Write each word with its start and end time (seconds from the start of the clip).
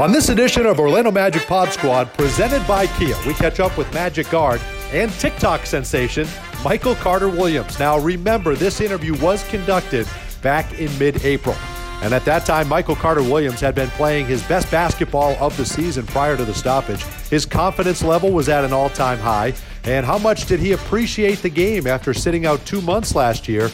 On 0.00 0.12
this 0.12 0.30
edition 0.30 0.64
of 0.64 0.80
Orlando 0.80 1.10
Magic 1.10 1.46
Pod 1.46 1.68
Squad, 1.74 2.10
presented 2.14 2.66
by 2.66 2.86
Kia, 2.86 3.14
we 3.26 3.34
catch 3.34 3.60
up 3.60 3.76
with 3.76 3.92
Magic 3.92 4.30
guard 4.30 4.58
and 4.92 5.12
TikTok 5.12 5.66
sensation 5.66 6.26
Michael 6.64 6.94
Carter 6.94 7.28
Williams. 7.28 7.78
Now, 7.78 7.98
remember, 7.98 8.54
this 8.54 8.80
interview 8.80 9.14
was 9.18 9.46
conducted 9.50 10.08
back 10.40 10.72
in 10.80 10.98
mid 10.98 11.22
April. 11.22 11.54
And 12.00 12.14
at 12.14 12.24
that 12.24 12.46
time, 12.46 12.66
Michael 12.66 12.96
Carter 12.96 13.22
Williams 13.22 13.60
had 13.60 13.74
been 13.74 13.90
playing 13.90 14.24
his 14.24 14.42
best 14.44 14.70
basketball 14.70 15.36
of 15.38 15.54
the 15.58 15.66
season 15.66 16.06
prior 16.06 16.34
to 16.34 16.46
the 16.46 16.54
stoppage. 16.54 17.04
His 17.28 17.44
confidence 17.44 18.02
level 18.02 18.30
was 18.32 18.48
at 18.48 18.64
an 18.64 18.72
all 18.72 18.88
time 18.88 19.18
high. 19.18 19.52
And 19.84 20.06
how 20.06 20.16
much 20.16 20.46
did 20.46 20.60
he 20.60 20.72
appreciate 20.72 21.42
the 21.42 21.50
game 21.50 21.86
after 21.86 22.14
sitting 22.14 22.46
out 22.46 22.64
two 22.64 22.80
months 22.80 23.14
last 23.14 23.48
year 23.48 23.64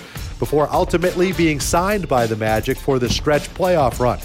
before 0.40 0.68
ultimately 0.72 1.34
being 1.34 1.60
signed 1.60 2.08
by 2.08 2.26
the 2.26 2.34
Magic 2.34 2.78
for 2.78 2.98
the 2.98 3.08
stretch 3.08 3.48
playoff 3.54 4.00
run? 4.00 4.18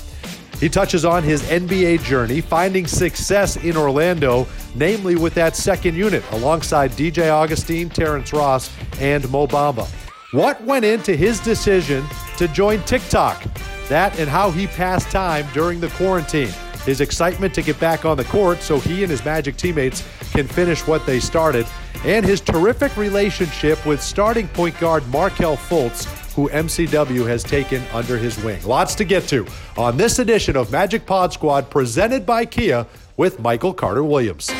He 0.62 0.70
touches 0.70 1.06
on 1.06 1.24
his 1.24 1.42
NBA 1.42 2.04
journey, 2.04 2.40
finding 2.40 2.86
success 2.86 3.58
in 3.58 3.76
Orlando, 3.76 4.46
namely 4.76 5.16
with 5.16 5.34
that 5.34 5.56
second 5.56 5.96
unit 5.96 6.24
alongside 6.34 6.92
DJ 6.92 7.32
Augustin, 7.32 7.90
Terrence 7.90 8.32
Ross, 8.32 8.72
and 9.00 9.28
Mo 9.32 9.48
Bamba. 9.48 9.88
What 10.34 10.64
went 10.64 10.86
into 10.86 11.16
his 11.16 11.40
decision 11.40 12.06
to 12.38 12.48
join 12.48 12.84
TikTok? 12.84 13.44
That 13.90 14.18
and 14.20 14.30
how 14.30 14.52
he 14.52 14.68
passed 14.68 15.10
time 15.10 15.48
during 15.52 15.80
the 15.80 15.90
quarantine. 15.90 16.54
His 16.86 17.02
excitement 17.02 17.56
to 17.56 17.64
get 17.64 17.80
back 17.80 18.06
on 18.06 18.16
the 18.16 18.24
court 18.26 18.62
so 18.62 18.80
he 18.80 19.02
and 19.02 19.10
his 19.10 19.26
Magic 19.26 19.58
teammates 19.58 20.08
can 20.32 20.48
finish 20.48 20.86
what 20.86 21.08
they 21.08 21.20
started, 21.20 21.66
and 22.06 22.24
his 22.24 22.40
terrific 22.40 22.96
relationship 22.98 23.84
with 23.84 24.00
starting 24.00 24.48
point 24.50 24.80
guard 24.80 25.08
Markelle 25.08 25.58
Fultz, 25.58 26.06
who 26.34 26.50
MCW 26.50 27.28
has 27.28 27.44
taken 27.44 27.84
under 27.94 28.18
his 28.18 28.42
wing. 28.44 28.62
Lots 28.64 28.96
to 28.96 29.04
get 29.04 29.24
to 29.30 29.46
on 29.78 29.98
this 29.98 30.20
edition 30.20 30.56
of 30.56 30.72
Magic 30.72 31.06
Pod 31.06 31.34
Squad 31.34 31.70
presented 31.70 32.26
by 32.26 32.46
Kia 32.46 32.86
with 33.18 33.40
Michael 33.40 33.74
Carter 33.74 34.04
Williams. 34.04 34.52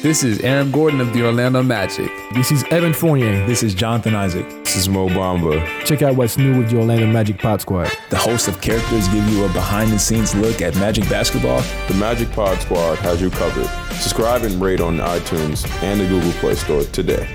This 0.00 0.22
is 0.22 0.38
Aaron 0.42 0.70
Gordon 0.70 1.00
of 1.00 1.12
the 1.12 1.26
Orlando 1.26 1.60
Magic. 1.60 2.08
This 2.32 2.52
is 2.52 2.62
Evan 2.70 2.94
Fournier. 2.94 3.44
This 3.48 3.64
is 3.64 3.74
Jonathan 3.74 4.14
Isaac. 4.14 4.48
This 4.62 4.76
is 4.76 4.88
Mo 4.88 5.08
Bamba. 5.08 5.84
Check 5.84 6.02
out 6.02 6.14
what's 6.14 6.38
new 6.38 6.56
with 6.56 6.70
the 6.70 6.78
Orlando 6.78 7.08
Magic 7.08 7.38
Pod 7.38 7.60
Squad. 7.60 7.90
The 8.10 8.16
host 8.16 8.46
of 8.46 8.60
characters 8.60 9.08
give 9.08 9.28
you 9.28 9.44
a 9.44 9.48
behind 9.48 9.90
the 9.90 9.98
scenes 9.98 10.36
look 10.36 10.62
at 10.62 10.76
Magic 10.76 11.08
basketball. 11.08 11.62
The 11.88 11.94
Magic 11.94 12.30
Pod 12.30 12.60
Squad 12.60 12.98
has 12.98 13.20
you 13.20 13.28
covered. 13.28 13.66
Subscribe 13.94 14.42
and 14.42 14.62
rate 14.62 14.80
on 14.80 14.98
iTunes 14.98 15.68
and 15.82 16.00
the 16.00 16.06
Google 16.06 16.30
Play 16.34 16.54
Store 16.54 16.84
today. 16.84 17.26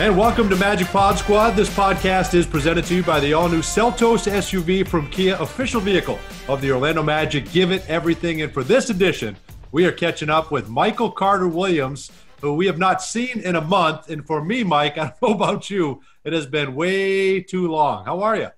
And 0.00 0.16
welcome 0.16 0.48
to 0.48 0.56
Magic 0.56 0.86
Pod 0.88 1.18
Squad. 1.18 1.50
This 1.50 1.68
podcast 1.68 2.32
is 2.32 2.46
presented 2.46 2.86
to 2.86 2.94
you 2.94 3.02
by 3.02 3.20
the 3.20 3.34
all 3.34 3.50
new 3.50 3.60
Seltos 3.60 4.26
SUV 4.26 4.88
from 4.88 5.10
Kia, 5.10 5.36
official 5.38 5.78
vehicle 5.78 6.18
of 6.48 6.62
the 6.62 6.72
Orlando 6.72 7.02
Magic. 7.02 7.52
Give 7.52 7.70
it 7.70 7.84
everything. 7.86 8.40
And 8.40 8.50
for 8.50 8.64
this 8.64 8.88
edition, 8.88 9.36
we 9.72 9.84
are 9.84 9.92
catching 9.92 10.30
up 10.30 10.50
with 10.50 10.70
Michael 10.70 11.10
Carter 11.10 11.48
Williams, 11.48 12.10
who 12.40 12.54
we 12.54 12.64
have 12.64 12.78
not 12.78 13.02
seen 13.02 13.40
in 13.40 13.56
a 13.56 13.60
month. 13.60 14.08
And 14.08 14.26
for 14.26 14.42
me, 14.42 14.64
Mike, 14.64 14.96
I 14.98 15.12
don't 15.20 15.20
know 15.20 15.34
about 15.34 15.68
you, 15.68 16.00
it 16.24 16.32
has 16.32 16.46
been 16.46 16.74
way 16.74 17.42
too 17.42 17.70
long. 17.70 18.06
How 18.06 18.22
are 18.22 18.36
you? 18.36 18.48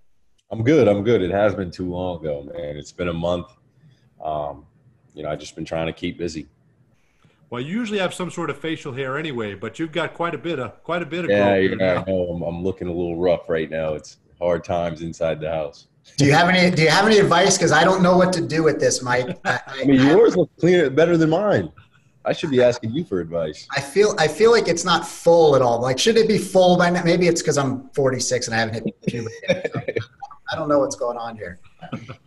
I'm 0.53 0.63
good. 0.63 0.87
I'm 0.87 1.03
good. 1.03 1.23
It 1.23 1.33
has 1.33 1.57
been 1.57 1.73
too 1.73 1.91
long 1.91 2.23
though, 2.23 2.45
man. 2.45 2.77
It's 2.77 2.93
been 2.93 3.09
a 3.09 3.13
month. 3.13 3.49
Um, 4.23 4.65
you 5.13 5.25
know, 5.25 5.31
I've 5.31 5.41
just 5.41 5.57
been 5.57 5.65
trying 5.65 5.89
to 5.89 5.93
keep 5.93 6.19
busy. 6.19 6.47
Well, 7.53 7.61
you 7.61 7.81
usually 7.81 7.99
have 7.99 8.15
some 8.15 8.31
sort 8.31 8.49
of 8.49 8.57
facial 8.57 8.95
hair 8.95 9.19
anyway, 9.19 9.53
but 9.53 9.79
you've 9.79 9.93
got 9.93 10.15
quite 10.15 10.35
a 10.35 10.39
bit 10.39 10.59
of 10.59 10.83
quite 10.85 11.03
a 11.03 11.05
bit 11.05 11.27
of 11.27 11.31
yeah, 11.31 11.55
yeah. 11.57 12.01
I 12.01 12.11
know. 12.11 12.29
I'm, 12.31 12.41
I'm 12.41 12.65
looking 12.65 12.89
a 12.89 12.91
little 12.91 13.19
rough 13.19 13.47
right 13.51 13.69
now. 13.69 13.93
It's 13.93 14.17
hard 14.41 14.65
times 14.65 15.03
inside 15.03 15.39
the 15.39 15.51
house. 15.51 15.89
Do 16.17 16.25
you 16.25 16.33
have 16.33 16.49
any? 16.49 16.75
Do 16.75 16.81
you 16.81 16.89
have 16.89 17.05
any 17.05 17.19
advice? 17.19 17.59
Because 17.59 17.71
I 17.71 17.85
don't 17.85 18.03
know 18.03 18.17
what 18.17 18.33
to 18.33 18.41
do 18.41 18.63
with 18.63 18.81
this, 18.81 19.03
Mike. 19.03 19.39
I, 19.45 19.61
I 19.67 19.85
mean, 19.85 20.01
yours 20.01 20.35
look 20.35 20.51
cleaner, 20.59 20.89
better 20.89 21.19
than 21.19 21.29
mine. 21.29 21.71
I 22.25 22.33
should 22.33 22.51
be 22.51 22.63
asking 22.63 22.93
you 22.93 23.05
for 23.05 23.21
advice. 23.21 23.69
I 23.71 23.83
feel 23.83 24.15
I 24.19 24.29
feel 24.29 24.51
like 24.51 24.67
it's 24.67 24.87
not 24.87 25.07
full 25.07 25.55
at 25.55 25.61
all. 25.61 25.79
Like, 25.79 25.99
should 25.99 26.17
it 26.17 26.29
be 26.29 26.39
full 26.39 26.79
by 26.79 26.89
now? 26.89 27.03
Maybe 27.05 27.27
it's 27.29 27.43
because 27.43 27.59
I'm 27.59 27.91
46 27.91 28.47
and 28.47 28.55
I 28.55 28.61
haven't 28.61 28.75
hit 28.77 29.03
puberty. 29.07 30.01
I 30.51 30.57
don't 30.57 30.71
know 30.71 30.79
what's 30.79 30.97
going 30.97 31.19
on 31.19 31.37
here. 31.37 31.61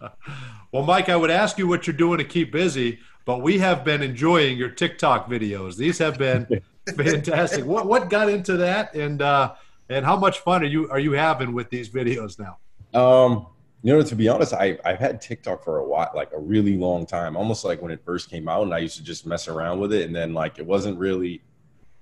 well, 0.71 0.83
Mike, 0.83 1.09
I 1.09 1.15
would 1.15 1.31
ask 1.31 1.57
you 1.57 1.67
what 1.67 1.87
you're 1.87 1.95
doing 1.95 2.19
to 2.19 2.23
keep 2.23 2.51
busy, 2.51 2.99
but 3.25 3.41
we 3.41 3.57
have 3.57 3.83
been 3.83 4.01
enjoying 4.01 4.57
your 4.57 4.69
TikTok 4.69 5.27
videos. 5.27 5.75
These 5.75 5.97
have 5.97 6.17
been 6.17 6.61
fantastic. 6.95 7.65
What 7.65 7.87
what 7.87 8.09
got 8.09 8.29
into 8.29 8.57
that, 8.57 8.93
and 8.93 9.21
uh, 9.21 9.55
and 9.89 10.05
how 10.05 10.15
much 10.15 10.39
fun 10.39 10.61
are 10.61 10.67
you 10.67 10.89
are 10.89 10.99
you 10.99 11.13
having 11.13 11.53
with 11.53 11.69
these 11.69 11.89
videos 11.89 12.39
now? 12.39 12.57
Um, 12.99 13.47
you 13.81 13.93
know, 13.93 14.01
to 14.01 14.15
be 14.15 14.29
honest, 14.29 14.53
I 14.53 14.77
I've 14.85 14.99
had 14.99 15.19
TikTok 15.21 15.63
for 15.63 15.79
a 15.79 15.85
while, 15.85 16.11
like 16.15 16.31
a 16.33 16.39
really 16.39 16.77
long 16.77 17.05
time, 17.05 17.35
almost 17.35 17.65
like 17.65 17.81
when 17.81 17.91
it 17.91 18.01
first 18.05 18.29
came 18.29 18.47
out, 18.47 18.63
and 18.63 18.73
I 18.73 18.77
used 18.77 18.97
to 18.97 19.03
just 19.03 19.25
mess 19.25 19.47
around 19.47 19.79
with 19.79 19.91
it, 19.91 20.05
and 20.05 20.15
then 20.15 20.33
like 20.33 20.59
it 20.59 20.65
wasn't 20.65 20.97
really, 20.99 21.41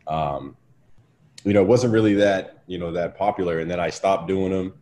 um, 0.08 0.58
you 1.46 1.54
know, 1.54 1.62
it 1.62 1.68
wasn't 1.68 1.94
really 1.94 2.16
that 2.16 2.64
you 2.68 2.78
know 2.78 2.92
that 2.92 3.18
popular, 3.18 3.60
and 3.60 3.72
then 3.72 3.80
I 3.80 3.90
stopped 3.90 4.28
doing 4.28 4.52
them 4.52 4.74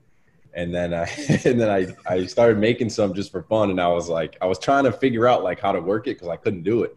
and 0.53 0.73
then 0.73 0.93
I 0.93 1.03
and 1.45 1.59
then 1.59 1.69
I 1.69 1.87
I 2.05 2.25
started 2.25 2.57
making 2.57 2.89
some 2.89 3.13
just 3.13 3.31
for 3.31 3.43
fun, 3.43 3.69
and 3.69 3.79
I 3.79 3.87
was 3.87 4.09
like 4.09 4.37
I 4.41 4.45
was 4.45 4.59
trying 4.59 4.83
to 4.85 4.91
figure 4.91 5.27
out 5.27 5.43
like 5.43 5.59
how 5.59 5.71
to 5.71 5.79
work 5.79 6.07
it 6.07 6.15
because 6.15 6.27
I 6.27 6.37
couldn't 6.37 6.63
do 6.63 6.83
it, 6.83 6.95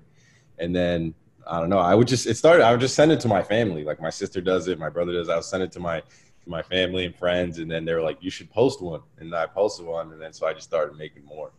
and 0.59 0.75
then 0.75 1.15
I 1.47 1.61
don't 1.61 1.71
know 1.71 1.79
I 1.79 1.95
would 1.95 2.09
just 2.09 2.27
it 2.27 2.37
started 2.37 2.65
I 2.65 2.71
would 2.71 2.81
just 2.81 2.95
send 2.95 3.13
it 3.13 3.21
to 3.21 3.29
my 3.29 3.43
family 3.43 3.85
like 3.85 4.01
my 4.01 4.11
sister 4.11 4.41
does 4.41 4.69
it, 4.69 4.79
my 4.79 4.89
brother 4.89 5.13
does. 5.13 5.29
it. 5.29 5.33
I 5.33 5.37
would 5.37 5.45
send 5.45 5.63
it 5.63 5.73
to 5.73 5.81
my 5.81 6.01
to 6.01 6.51
my 6.51 6.63
family 6.63 7.07
and 7.07 7.15
friends, 7.15 7.59
and 7.59 7.71
then 7.71 7.85
they 7.85 7.95
were 7.95 8.03
like 8.03 8.19
you 8.21 8.31
should 8.31 8.51
post 8.51 8.83
one, 8.83 9.01
and 9.19 9.35
I 9.35 9.47
posted 9.47 9.87
one, 9.87 10.13
and 10.13 10.21
then 10.21 10.33
so 10.33 10.47
I 10.47 10.53
just 10.53 10.67
started 10.67 10.97
making 10.97 11.25
more. 11.25 11.53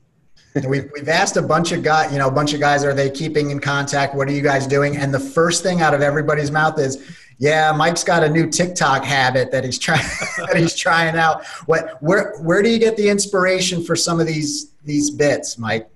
we've, 0.67 0.89
we've 0.93 1.07
asked 1.09 1.37
a 1.37 1.41
bunch 1.41 1.71
of 1.71 1.81
guys, 1.81 2.11
you 2.11 2.19
know, 2.19 2.27
a 2.27 2.31
bunch 2.31 2.53
of 2.53 2.59
guys, 2.59 2.83
are 2.83 2.93
they 2.93 3.09
keeping 3.09 3.51
in 3.51 3.59
contact? 3.59 4.15
What 4.15 4.27
are 4.27 4.33
you 4.33 4.41
guys 4.41 4.67
doing? 4.67 4.97
And 4.97 5.13
the 5.13 5.19
first 5.19 5.63
thing 5.63 5.81
out 5.81 5.93
of 5.93 6.01
everybody's 6.01 6.51
mouth 6.51 6.77
is, 6.77 6.97
yeah, 7.37 7.73
Mike's 7.75 8.03
got 8.03 8.23
a 8.23 8.29
new 8.29 8.49
TikTok 8.49 9.03
habit 9.03 9.51
that 9.51 9.63
he's 9.63 9.77
trying 9.77 9.99
that 10.37 10.55
he's 10.55 10.75
trying 10.75 11.15
out. 11.15 11.45
What 11.65 12.01
where 12.01 12.37
where 12.39 12.61
do 12.61 12.69
you 12.69 12.79
get 12.79 12.95
the 12.95 13.09
inspiration 13.09 13.83
for 13.83 13.95
some 13.95 14.19
of 14.19 14.27
these 14.27 14.71
these 14.83 15.09
bits, 15.09 15.57
Mike? 15.57 15.89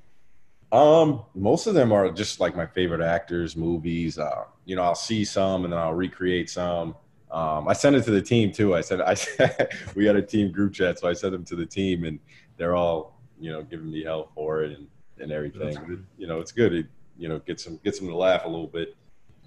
Um, 0.72 1.24
most 1.34 1.66
of 1.66 1.74
them 1.74 1.92
are 1.92 2.12
just 2.12 2.40
like 2.40 2.56
my 2.56 2.66
favorite 2.66 3.02
actors, 3.02 3.56
movies. 3.56 4.20
Uh, 4.20 4.44
you 4.66 4.76
know, 4.76 4.84
I'll 4.84 4.96
see 4.96 5.26
some 5.26 5.64
and 5.64 5.74
then 5.74 5.80
I'll 5.80 5.94
recreate 5.94 6.50
some. 6.50 6.96
Um, 7.32 7.68
I 7.68 7.74
sent 7.74 7.96
it 7.96 8.04
to 8.04 8.12
the 8.12 8.22
team 8.22 8.52
too. 8.52 8.76
I 8.76 8.82
said 8.82 9.02
I 9.06 9.14
said 9.14 9.72
we 9.96 10.06
had 10.06 10.16
a 10.16 10.22
team 10.22 10.52
group 10.52 10.74
chat, 10.74 11.00
so 11.00 11.08
I 11.08 11.14
sent 11.14 11.32
them 11.32 11.46
to 11.46 11.56
the 11.56 11.66
team, 11.66 12.04
and 12.04 12.20
they're 12.58 12.76
all 12.76 13.20
you 13.40 13.52
know 13.52 13.64
giving 13.64 13.92
me 13.92 14.04
hell 14.04 14.32
for 14.36 14.64
it 14.64 14.78
and 14.78 14.88
and 15.20 15.32
everything. 15.32 16.06
You 16.18 16.28
know, 16.28 16.40
it's 16.40 16.52
good. 16.52 16.74
It, 16.74 16.88
you 17.18 17.30
know, 17.30 17.40
gets 17.40 17.64
them 17.64 17.80
gets 17.84 18.00
them 18.00 18.10
to 18.10 18.16
laugh 18.16 18.46
a 18.46 18.48
little 18.48 18.68
bit 18.68 18.96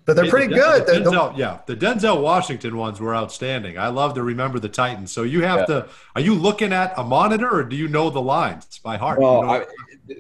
but 0.04 0.16
they're 0.16 0.28
pretty 0.28 0.52
the, 0.52 0.60
good. 0.60 0.86
The 0.86 1.10
Denzel, 1.10 1.36
yeah, 1.36 1.60
the 1.66 1.76
Denzel 1.76 2.22
Washington 2.22 2.76
ones 2.76 3.00
were 3.00 3.14
outstanding. 3.14 3.78
I 3.78 3.88
love 3.88 4.14
to 4.14 4.22
remember 4.22 4.58
the 4.58 4.68
Titans. 4.68 5.12
So 5.12 5.22
you 5.22 5.42
have 5.42 5.60
yeah. 5.60 5.66
to. 5.66 5.88
Are 6.16 6.20
you 6.20 6.34
looking 6.34 6.72
at 6.72 6.92
a 6.96 7.04
monitor, 7.04 7.48
or 7.48 7.62
do 7.62 7.76
you 7.76 7.88
know 7.88 8.10
the 8.10 8.22
lines 8.22 8.78
by 8.78 8.96
heart? 8.96 9.20
Well, 9.20 9.40
you 9.40 9.46
know? 9.46 9.52
I, 9.52 9.66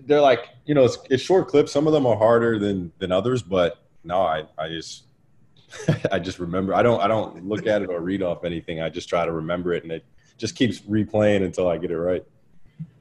they're 0.06 0.20
like 0.20 0.48
you 0.64 0.74
know, 0.74 0.84
it's, 0.84 0.98
it's, 1.10 1.22
short 1.22 1.48
clips. 1.48 1.72
Some 1.72 1.86
of 1.86 1.92
them 1.92 2.06
are 2.06 2.16
harder 2.16 2.58
than 2.58 2.92
than 2.98 3.10
others, 3.10 3.42
but 3.42 3.82
no, 4.04 4.20
I 4.22 4.44
I 4.58 4.68
just 4.68 5.04
I 6.12 6.18
just 6.18 6.38
remember. 6.38 6.74
I 6.74 6.82
don't 6.82 7.00
I 7.00 7.08
don't 7.08 7.46
look 7.46 7.66
at 7.66 7.82
it 7.82 7.90
or 7.90 8.00
read 8.00 8.22
off 8.22 8.44
anything. 8.44 8.80
I 8.80 8.88
just 8.88 9.08
try 9.08 9.24
to 9.24 9.32
remember 9.32 9.72
it, 9.72 9.82
and 9.82 9.92
it 9.92 10.04
just 10.38 10.54
keeps 10.54 10.80
replaying 10.82 11.44
until 11.44 11.68
I 11.68 11.78
get 11.78 11.90
it 11.90 11.98
right. 11.98 12.24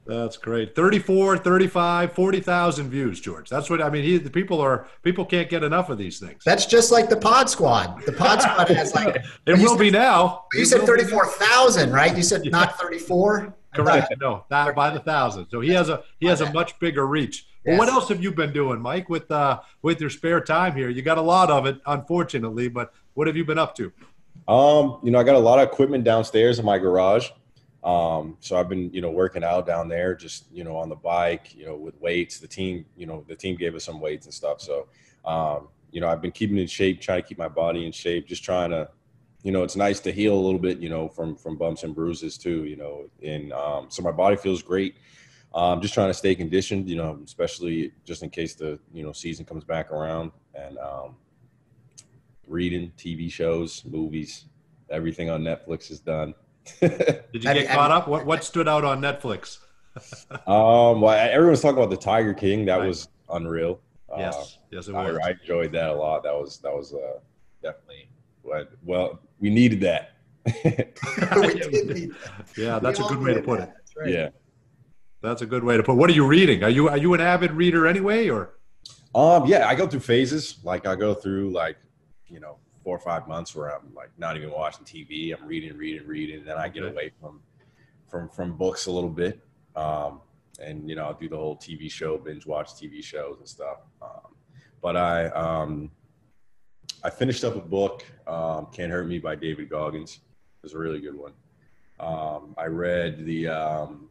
That's 0.04 0.36
great. 0.36 0.74
34, 0.74 1.38
35, 1.38 2.12
40,000 2.12 2.90
views, 2.90 3.20
George. 3.20 3.48
That's 3.48 3.70
what 3.70 3.80
I 3.80 3.88
mean. 3.88 4.02
He, 4.02 4.18
the 4.18 4.30
people 4.30 4.60
are 4.60 4.88
people 5.02 5.24
can't 5.24 5.48
get 5.48 5.62
enough 5.62 5.90
of 5.90 5.98
these 5.98 6.18
things. 6.18 6.42
That's 6.44 6.66
just 6.66 6.90
like 6.90 7.08
the 7.08 7.16
Pod 7.16 7.48
Squad. 7.48 8.02
The 8.04 8.12
Pod 8.12 8.42
Squad 8.42 8.68
has 8.68 8.94
like 8.94 9.16
It 9.46 9.58
will 9.58 9.70
said, 9.70 9.78
be 9.78 9.90
now. 9.90 10.46
You 10.54 10.64
said 10.64 10.82
34,000, 10.82 11.92
right? 11.92 12.16
You 12.16 12.22
said 12.22 12.44
yeah. 12.44 12.50
not 12.50 12.78
34? 12.80 13.54
Correct. 13.74 14.14
No, 14.20 14.44
that 14.50 14.74
by 14.74 14.90
the 14.90 15.00
thousand. 15.00 15.46
So 15.50 15.60
he 15.60 15.70
has 15.70 15.88
a 15.88 16.02
he 16.20 16.26
has 16.26 16.40
a 16.40 16.52
much 16.52 16.78
bigger 16.78 17.06
reach. 17.06 17.46
Well, 17.64 17.78
what 17.78 17.88
else 17.88 18.08
have 18.08 18.22
you 18.22 18.32
been 18.32 18.52
doing, 18.52 18.80
Mike, 18.80 19.08
with 19.08 19.30
uh 19.30 19.60
with 19.82 20.00
your 20.00 20.10
spare 20.10 20.40
time 20.40 20.74
here? 20.74 20.90
You 20.90 21.00
got 21.02 21.16
a 21.16 21.22
lot 21.22 21.50
of 21.50 21.64
it, 21.64 21.80
unfortunately, 21.86 22.68
but 22.68 22.92
what 23.14 23.26
have 23.28 23.36
you 23.36 23.44
been 23.44 23.58
up 23.58 23.74
to? 23.76 23.92
Um, 24.48 24.98
you 25.02 25.10
know, 25.10 25.18
I 25.18 25.22
got 25.22 25.36
a 25.36 25.38
lot 25.38 25.58
of 25.58 25.68
equipment 25.68 26.04
downstairs 26.04 26.58
in 26.58 26.64
my 26.64 26.76
garage. 26.78 27.30
Um, 27.84 28.36
so 28.40 28.56
I've 28.56 28.68
been, 28.68 28.92
you 28.92 29.00
know, 29.00 29.10
working 29.10 29.42
out 29.42 29.66
down 29.66 29.88
there, 29.88 30.14
just 30.14 30.46
you 30.52 30.62
know, 30.62 30.76
on 30.76 30.88
the 30.88 30.96
bike, 30.96 31.54
you 31.54 31.66
know, 31.66 31.74
with 31.74 32.00
weights. 32.00 32.38
The 32.38 32.46
team, 32.46 32.84
you 32.96 33.06
know, 33.06 33.24
the 33.26 33.34
team 33.34 33.56
gave 33.56 33.74
us 33.74 33.84
some 33.84 34.00
weights 34.00 34.26
and 34.26 34.34
stuff. 34.34 34.60
So, 34.60 34.88
um, 35.24 35.68
you 35.90 36.00
know, 36.00 36.08
I've 36.08 36.22
been 36.22 36.30
keeping 36.30 36.58
in 36.58 36.66
shape, 36.66 37.00
trying 37.00 37.22
to 37.22 37.28
keep 37.28 37.38
my 37.38 37.48
body 37.48 37.84
in 37.84 37.92
shape, 37.92 38.26
just 38.26 38.44
trying 38.44 38.70
to, 38.70 38.88
you 39.42 39.50
know, 39.50 39.64
it's 39.64 39.74
nice 39.74 39.98
to 40.00 40.12
heal 40.12 40.34
a 40.34 40.40
little 40.40 40.60
bit, 40.60 40.78
you 40.78 40.88
know, 40.88 41.08
from 41.08 41.34
from 41.34 41.56
bumps 41.56 41.82
and 41.82 41.94
bruises 41.94 42.38
too, 42.38 42.64
you 42.64 42.76
know, 42.76 43.10
and 43.22 43.52
um, 43.52 43.86
so 43.88 44.02
my 44.02 44.12
body 44.12 44.36
feels 44.36 44.62
great. 44.62 44.96
Um, 45.54 45.82
just 45.82 45.92
trying 45.92 46.08
to 46.08 46.14
stay 46.14 46.34
conditioned, 46.34 46.88
you 46.88 46.96
know, 46.96 47.20
especially 47.24 47.92
just 48.04 48.22
in 48.22 48.30
case 48.30 48.54
the 48.54 48.78
you 48.92 49.02
know 49.02 49.12
season 49.12 49.44
comes 49.44 49.64
back 49.64 49.90
around, 49.90 50.30
and 50.54 50.78
um, 50.78 51.16
reading 52.46 52.92
TV 52.96 53.30
shows, 53.30 53.84
movies, 53.84 54.46
everything 54.88 55.30
on 55.30 55.42
Netflix 55.42 55.90
is 55.90 56.00
done. 56.00 56.34
Did 56.80 57.24
you 57.32 57.40
get 57.40 57.68
caught 57.68 57.90
up? 57.90 58.08
What 58.08 58.26
what 58.26 58.44
stood 58.44 58.68
out 58.68 58.84
on 58.84 59.00
Netflix? 59.00 59.58
Um, 60.46 61.02
well, 61.02 61.10
everyone's 61.10 61.60
talking 61.60 61.76
about 61.76 61.90
the 61.90 61.98
Tiger 61.98 62.32
King. 62.32 62.64
That 62.64 62.80
was 62.80 63.08
unreal. 63.30 63.78
Uh, 64.10 64.20
Yes, 64.20 64.58
yes, 64.70 64.88
it 64.88 64.94
I, 64.94 65.10
was. 65.10 65.18
I 65.22 65.30
enjoyed 65.32 65.70
that 65.72 65.90
a 65.90 65.94
lot. 65.94 66.22
That 66.22 66.32
was 66.32 66.58
that 66.60 66.72
was 66.72 66.94
uh, 66.94 67.18
definitely 67.62 68.08
well, 68.42 68.64
well. 68.82 69.20
We 69.38 69.50
needed 69.50 69.80
that. 69.80 70.12
We 71.36 71.54
did 71.54 71.86
need 71.88 72.10
that. 72.12 72.48
Yeah, 72.56 72.78
that's 72.78 73.00
a 73.00 73.02
good 73.02 73.18
way 73.18 73.34
to 73.34 73.42
put 73.42 73.58
that. 73.60 73.68
it. 73.68 74.00
Right. 74.00 74.08
yeah. 74.10 74.28
That's 75.20 75.42
a 75.42 75.46
good 75.46 75.62
way 75.62 75.76
to 75.76 75.82
put. 75.82 75.96
What 75.96 76.08
are 76.10 76.14
you 76.14 76.26
reading? 76.26 76.64
Are 76.64 76.70
you 76.70 76.88
are 76.88 76.96
you 76.96 77.12
an 77.14 77.20
avid 77.20 77.52
reader 77.52 77.86
anyway, 77.86 78.28
or 78.28 78.54
Um, 79.14 79.46
yeah, 79.46 79.68
I 79.68 79.74
go 79.74 79.86
through 79.86 80.00
phases. 80.00 80.58
Like 80.64 80.86
I 80.86 80.96
go 80.96 81.14
through 81.14 81.50
like, 81.50 81.76
you 82.28 82.40
know, 82.40 82.56
four 82.82 82.96
or 82.96 83.00
five 83.00 83.28
months 83.28 83.54
where 83.54 83.74
I'm 83.74 83.94
like 83.94 84.10
not 84.18 84.36
even 84.36 84.50
watching 84.50 84.84
TV. 84.84 85.34
I'm 85.36 85.46
reading, 85.46 85.76
reading, 85.76 86.06
reading. 86.06 86.38
And 86.38 86.46
then 86.46 86.58
I 86.58 86.68
get 86.68 86.84
away 86.84 87.12
from 87.20 87.40
from 88.08 88.28
from 88.28 88.56
books 88.56 88.86
a 88.86 88.90
little 88.90 89.10
bit. 89.10 89.40
Um, 89.76 90.20
and 90.60 90.88
you 90.88 90.96
know, 90.96 91.04
I'll 91.04 91.14
do 91.14 91.28
the 91.28 91.36
whole 91.36 91.56
TV 91.56 91.90
show, 91.90 92.18
binge 92.18 92.46
watch 92.46 92.74
TV 92.74 93.02
shows 93.02 93.36
and 93.38 93.48
stuff. 93.48 93.78
Um, 94.00 94.34
but 94.80 94.96
I 94.96 95.26
um 95.28 95.90
I 97.04 97.10
finished 97.10 97.42
up 97.42 97.56
a 97.56 97.60
book, 97.60 98.04
um, 98.26 98.68
Can't 98.72 98.90
Hurt 98.90 99.08
Me 99.08 99.18
by 99.18 99.34
David 99.34 99.68
Goggins. 99.68 100.16
It 100.16 100.62
was 100.62 100.74
a 100.74 100.78
really 100.78 101.00
good 101.00 101.16
one. 101.16 101.32
Um, 101.98 102.54
I 102.56 102.66
read 102.66 103.24
the 103.24 103.48
um, 103.48 104.08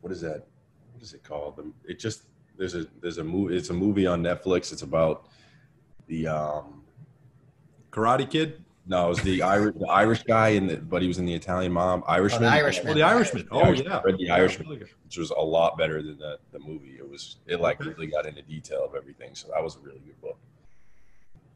what 0.00 0.12
is 0.12 0.20
that? 0.20 0.44
What 0.92 1.02
is 1.02 1.12
it 1.12 1.24
called? 1.24 1.56
The, 1.56 1.72
it 1.90 1.98
just 1.98 2.22
there's 2.56 2.74
a 2.74 2.86
there's 3.00 3.18
a 3.18 3.24
movie. 3.24 3.56
It's 3.56 3.70
a 3.70 3.74
movie 3.74 4.06
on 4.06 4.22
Netflix. 4.22 4.72
It's 4.72 4.82
about 4.82 5.26
the 6.06 6.28
um, 6.28 6.83
Karate 7.94 8.28
Kid? 8.28 8.60
no, 8.86 9.06
it 9.06 9.08
was 9.08 9.22
the 9.22 9.40
Irish 9.42 9.74
the 9.78 9.86
Irish 9.88 10.22
guy 10.24 10.48
in 10.48 10.66
the 10.66 10.76
but 10.76 11.00
he 11.00 11.08
was 11.08 11.18
in 11.18 11.24
the 11.24 11.32
Italian 11.34 11.72
Mom 11.72 12.02
Irishman. 12.06 12.44
Irishman. 12.44 12.90
Oh, 12.90 12.94
the 12.94 13.02
Irishman. 13.02 13.48
Oh, 13.50 13.60
Irishman. 13.60 13.90
yeah. 13.90 14.00
Read 14.04 14.18
The 14.18 14.24
Yeah, 14.24 14.34
Irishman. 14.34 14.68
really 14.68 14.84
which 15.04 15.16
was 15.16 15.30
a 15.30 15.40
lot 15.40 15.78
better 15.78 16.02
than 16.02 16.18
the, 16.18 16.38
the 16.52 16.58
movie. 16.58 16.96
It 16.98 17.08
was 17.08 17.36
it 17.46 17.60
like 17.60 17.80
Okay. 17.80 17.90
really 17.90 18.08
got 18.08 18.26
into 18.26 18.42
detail 18.42 18.84
of 18.84 18.94
everything. 18.94 19.30
So 19.34 19.48
that 19.54 19.62
was 19.62 19.76
a 19.76 19.78
really 19.78 20.00
good 20.00 20.20
book. 20.20 20.36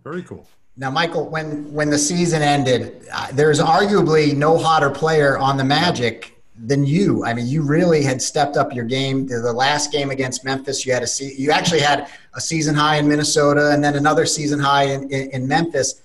Very 0.04 0.22
cool. 0.22 0.46
Now, 0.76 0.90
Michael, 0.90 1.28
when 1.28 1.70
when 1.72 1.90
the 1.90 1.98
season 1.98 2.40
ended, 2.40 3.04
uh, 3.12 3.28
there's 3.32 3.60
arguably 3.60 4.34
no 4.36 4.56
hotter 4.56 4.88
player 4.90 5.36
on 5.36 5.56
the 5.56 5.64
Magic 5.64 6.34
than 6.66 6.86
you. 6.86 7.24
I 7.24 7.34
mean, 7.34 7.46
you 7.46 7.62
really 7.62 8.02
had 8.02 8.22
stepped 8.22 8.56
up 8.56 8.72
your 8.72 8.84
game. 8.84 9.26
The, 9.26 9.40
the 9.40 9.52
last 9.52 9.92
game 9.92 10.10
against 10.10 10.44
Memphis, 10.44 10.86
you 10.86 10.92
had 10.92 11.02
a 11.02 11.06
se- 11.06 11.34
you 11.36 11.50
actually 11.50 11.80
had 11.80 12.08
a 12.34 12.40
season 12.40 12.74
high 12.74 12.96
in 12.96 13.06
Minnesota, 13.08 13.70
and 13.72 13.82
then 13.84 13.96
another 13.96 14.24
season 14.24 14.58
high 14.60 14.84
in, 14.84 15.10
in, 15.10 15.30
in 15.30 15.48
Memphis. 15.48 16.00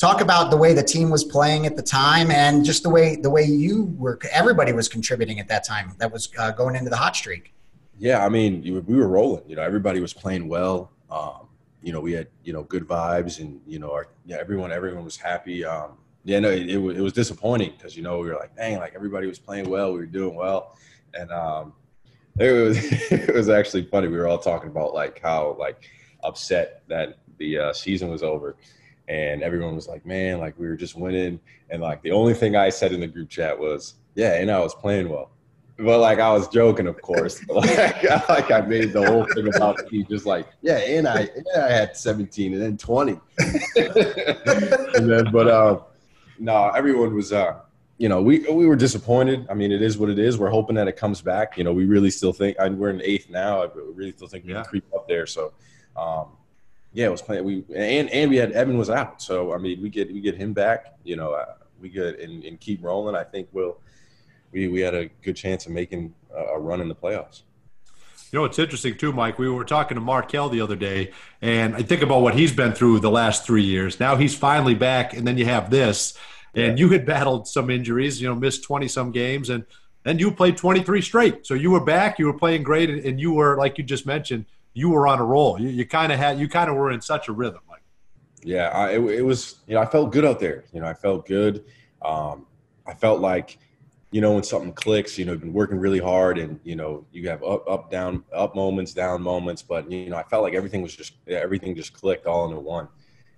Talk 0.00 0.22
about 0.22 0.50
the 0.50 0.56
way 0.56 0.72
the 0.72 0.82
team 0.82 1.10
was 1.10 1.22
playing 1.22 1.66
at 1.66 1.76
the 1.76 1.82
time, 1.82 2.30
and 2.30 2.64
just 2.64 2.82
the 2.82 2.88
way 2.88 3.16
the 3.16 3.28
way 3.28 3.42
you 3.42 3.94
were. 3.98 4.18
Everybody 4.32 4.72
was 4.72 4.88
contributing 4.88 5.40
at 5.40 5.48
that 5.48 5.62
time. 5.62 5.94
That 5.98 6.10
was 6.10 6.30
uh, 6.38 6.52
going 6.52 6.74
into 6.74 6.88
the 6.88 6.96
hot 6.96 7.14
streak. 7.14 7.52
Yeah, 7.98 8.24
I 8.24 8.30
mean, 8.30 8.62
we 8.62 8.96
were 8.96 9.08
rolling. 9.08 9.42
You 9.46 9.56
know, 9.56 9.62
everybody 9.62 10.00
was 10.00 10.14
playing 10.14 10.48
well. 10.48 10.90
Um, 11.10 11.48
you 11.82 11.92
know, 11.92 12.00
we 12.00 12.12
had 12.12 12.28
you 12.44 12.54
know 12.54 12.62
good 12.62 12.88
vibes, 12.88 13.40
and 13.40 13.60
you 13.66 13.78
know, 13.78 13.92
our 13.92 14.08
yeah, 14.24 14.38
everyone 14.40 14.72
everyone 14.72 15.04
was 15.04 15.18
happy. 15.18 15.66
Um, 15.66 15.98
yeah, 16.24 16.38
no, 16.38 16.48
it, 16.48 16.70
it, 16.70 16.78
was, 16.78 16.96
it 16.96 17.02
was 17.02 17.12
disappointing 17.12 17.72
because 17.76 17.94
you 17.94 18.02
know 18.02 18.20
we 18.20 18.28
were 18.28 18.36
like, 18.36 18.56
dang, 18.56 18.78
like 18.78 18.94
everybody 18.94 19.26
was 19.26 19.38
playing 19.38 19.68
well, 19.68 19.92
we 19.92 19.98
were 19.98 20.06
doing 20.06 20.34
well, 20.34 20.78
and 21.12 21.30
um, 21.30 21.74
it 22.38 22.52
was 22.52 22.78
it 23.12 23.34
was 23.34 23.50
actually 23.50 23.84
funny. 23.84 24.08
We 24.08 24.16
were 24.16 24.28
all 24.28 24.38
talking 24.38 24.70
about 24.70 24.94
like 24.94 25.20
how 25.20 25.56
like 25.58 25.90
upset 26.24 26.84
that 26.88 27.18
the 27.36 27.58
uh, 27.58 27.72
season 27.74 28.08
was 28.08 28.22
over, 28.22 28.56
and 29.10 29.42
everyone 29.42 29.74
was 29.74 29.88
like, 29.88 30.06
man, 30.06 30.38
like 30.38 30.56
we 30.56 30.68
were 30.68 30.76
just 30.76 30.94
winning, 30.94 31.40
and 31.68 31.82
like 31.82 32.00
the 32.02 32.12
only 32.12 32.32
thing 32.32 32.54
I 32.54 32.68
said 32.68 32.92
in 32.92 33.00
the 33.00 33.08
group 33.08 33.28
chat 33.28 33.58
was, 33.58 33.94
yeah, 34.14 34.34
and 34.34 34.48
I 34.50 34.60
was 34.60 34.72
playing 34.72 35.08
well. 35.08 35.30
But 35.78 35.98
like 35.98 36.20
I 36.20 36.32
was 36.32 36.46
joking, 36.46 36.86
of 36.86 37.00
course. 37.02 37.42
like, 37.48 38.04
like 38.28 38.52
I 38.52 38.60
made 38.60 38.92
the 38.92 39.04
whole 39.04 39.24
thing 39.34 39.48
about 39.48 39.90
me, 39.90 40.04
just 40.04 40.26
like 40.26 40.46
yeah, 40.62 40.76
and 40.76 41.08
I 41.08 41.22
and 41.22 41.46
I 41.60 41.72
had 41.72 41.96
17 41.96 42.52
and 42.54 42.62
then 42.62 42.76
20, 42.76 43.12
and 43.76 45.10
then 45.10 45.32
but 45.32 45.48
uh, 45.48 45.80
no, 46.38 46.68
everyone 46.70 47.12
was 47.12 47.32
uh, 47.32 47.58
you 47.98 48.08
know, 48.08 48.22
we 48.22 48.40
we 48.48 48.64
were 48.66 48.76
disappointed. 48.76 49.44
I 49.50 49.54
mean, 49.54 49.72
it 49.72 49.82
is 49.82 49.98
what 49.98 50.08
it 50.08 50.20
is. 50.20 50.38
We're 50.38 50.50
hoping 50.50 50.76
that 50.76 50.86
it 50.86 50.96
comes 50.96 51.20
back. 51.20 51.58
You 51.58 51.64
know, 51.64 51.72
we 51.72 51.84
really 51.84 52.10
still 52.10 52.32
think 52.32 52.60
I, 52.60 52.68
we're 52.68 52.90
in 52.90 53.02
eighth 53.02 53.28
now. 53.28 53.62
I 53.64 53.68
really 53.74 54.12
still 54.12 54.28
think 54.28 54.44
we 54.44 54.52
Yeah. 54.52 54.62
can 54.62 54.70
creep 54.70 54.84
up 54.94 55.08
there. 55.08 55.26
So, 55.26 55.52
um, 55.96 56.28
yeah, 56.92 57.06
it 57.06 57.10
was 57.10 57.22
playing. 57.22 57.44
We 57.44 57.64
and 57.74 58.10
and 58.10 58.30
we 58.30 58.36
had 58.36 58.52
Evan 58.52 58.76
was 58.76 58.90
out. 58.90 59.22
So 59.22 59.54
I 59.54 59.58
mean, 59.58 59.80
we 59.80 59.88
get 59.88 60.12
we 60.12 60.20
get 60.20 60.36
him 60.36 60.52
back. 60.52 60.94
You 61.04 61.16
know, 61.16 61.32
uh, 61.32 61.54
we 61.80 61.88
get 61.88 62.18
and, 62.20 62.44
and 62.44 62.58
keep 62.58 62.82
rolling. 62.82 63.14
I 63.14 63.24
think 63.24 63.48
we'll 63.52 63.78
we 64.52 64.68
we 64.68 64.80
had 64.80 64.94
a 64.94 65.06
good 65.22 65.36
chance 65.36 65.66
of 65.66 65.72
making 65.72 66.14
a, 66.34 66.42
a 66.42 66.58
run 66.58 66.80
in 66.80 66.88
the 66.88 66.94
playoffs. 66.94 67.42
You 68.32 68.38
know, 68.38 68.44
it's 68.44 68.58
interesting 68.58 68.96
too, 68.96 69.12
Mike. 69.12 69.38
We 69.38 69.48
were 69.48 69.64
talking 69.64 69.96
to 69.96 70.00
Markelle 70.00 70.48
the 70.48 70.60
other 70.60 70.76
day, 70.76 71.12
and 71.42 71.74
I 71.74 71.82
think 71.82 72.02
about 72.02 72.22
what 72.22 72.34
he's 72.34 72.52
been 72.52 72.72
through 72.72 73.00
the 73.00 73.10
last 73.10 73.44
three 73.44 73.64
years. 73.64 73.98
Now 73.98 74.16
he's 74.16 74.36
finally 74.36 74.74
back, 74.74 75.16
and 75.16 75.26
then 75.26 75.36
you 75.36 75.46
have 75.46 75.70
this, 75.70 76.16
and 76.54 76.78
you 76.78 76.90
had 76.90 77.04
battled 77.04 77.48
some 77.48 77.70
injuries. 77.70 78.20
You 78.20 78.28
know, 78.28 78.34
missed 78.34 78.62
twenty 78.62 78.88
some 78.88 79.10
games, 79.10 79.50
and 79.50 79.64
then 80.04 80.18
you 80.18 80.30
played 80.30 80.56
twenty 80.56 80.82
three 80.82 81.02
straight. 81.02 81.46
So 81.46 81.54
you 81.54 81.70
were 81.70 81.84
back, 81.84 82.18
you 82.18 82.26
were 82.26 82.38
playing 82.38 82.62
great, 82.62 82.90
and, 82.90 83.04
and 83.04 83.20
you 83.20 83.32
were 83.32 83.56
like 83.56 83.78
you 83.78 83.84
just 83.84 84.06
mentioned, 84.06 84.46
you 84.72 84.90
were 84.90 85.06
on 85.06 85.18
a 85.18 85.24
roll. 85.24 85.60
You, 85.60 85.68
you 85.68 85.86
kind 85.86 86.12
of 86.12 86.18
had, 86.18 86.38
you 86.38 86.48
kind 86.48 86.70
of 86.70 86.76
were 86.76 86.90
in 86.92 87.00
such 87.00 87.28
a 87.28 87.32
rhythm, 87.32 87.60
Like, 87.68 87.82
Yeah, 88.42 88.68
I, 88.68 88.92
it, 88.92 89.00
it 89.00 89.22
was. 89.22 89.60
You 89.66 89.74
know, 89.74 89.80
I 89.80 89.86
felt 89.86 90.12
good 90.12 90.24
out 90.24 90.40
there. 90.40 90.64
You 90.72 90.80
know, 90.80 90.86
I 90.86 90.94
felt 90.94 91.26
good. 91.26 91.64
Um, 92.02 92.46
I 92.86 92.94
felt 92.94 93.20
like, 93.20 93.58
you 94.10 94.20
know, 94.20 94.32
when 94.32 94.42
something 94.42 94.72
clicks, 94.72 95.18
you 95.18 95.24
know, 95.24 95.32
you've 95.32 95.42
been 95.42 95.52
working 95.52 95.78
really 95.78 95.98
hard, 95.98 96.38
and 96.38 96.58
you 96.64 96.76
know, 96.76 97.06
you 97.12 97.28
have 97.28 97.42
up, 97.42 97.68
up, 97.68 97.90
down, 97.90 98.24
up 98.32 98.54
moments, 98.54 98.92
down 98.92 99.22
moments. 99.22 99.62
But 99.62 99.90
you 99.90 100.10
know, 100.10 100.16
I 100.16 100.22
felt 100.24 100.42
like 100.42 100.54
everything 100.54 100.82
was 100.82 100.94
just 100.96 101.14
everything 101.28 101.74
just 101.74 101.92
clicked 101.92 102.26
all 102.26 102.46
into 102.46 102.60
one, 102.60 102.88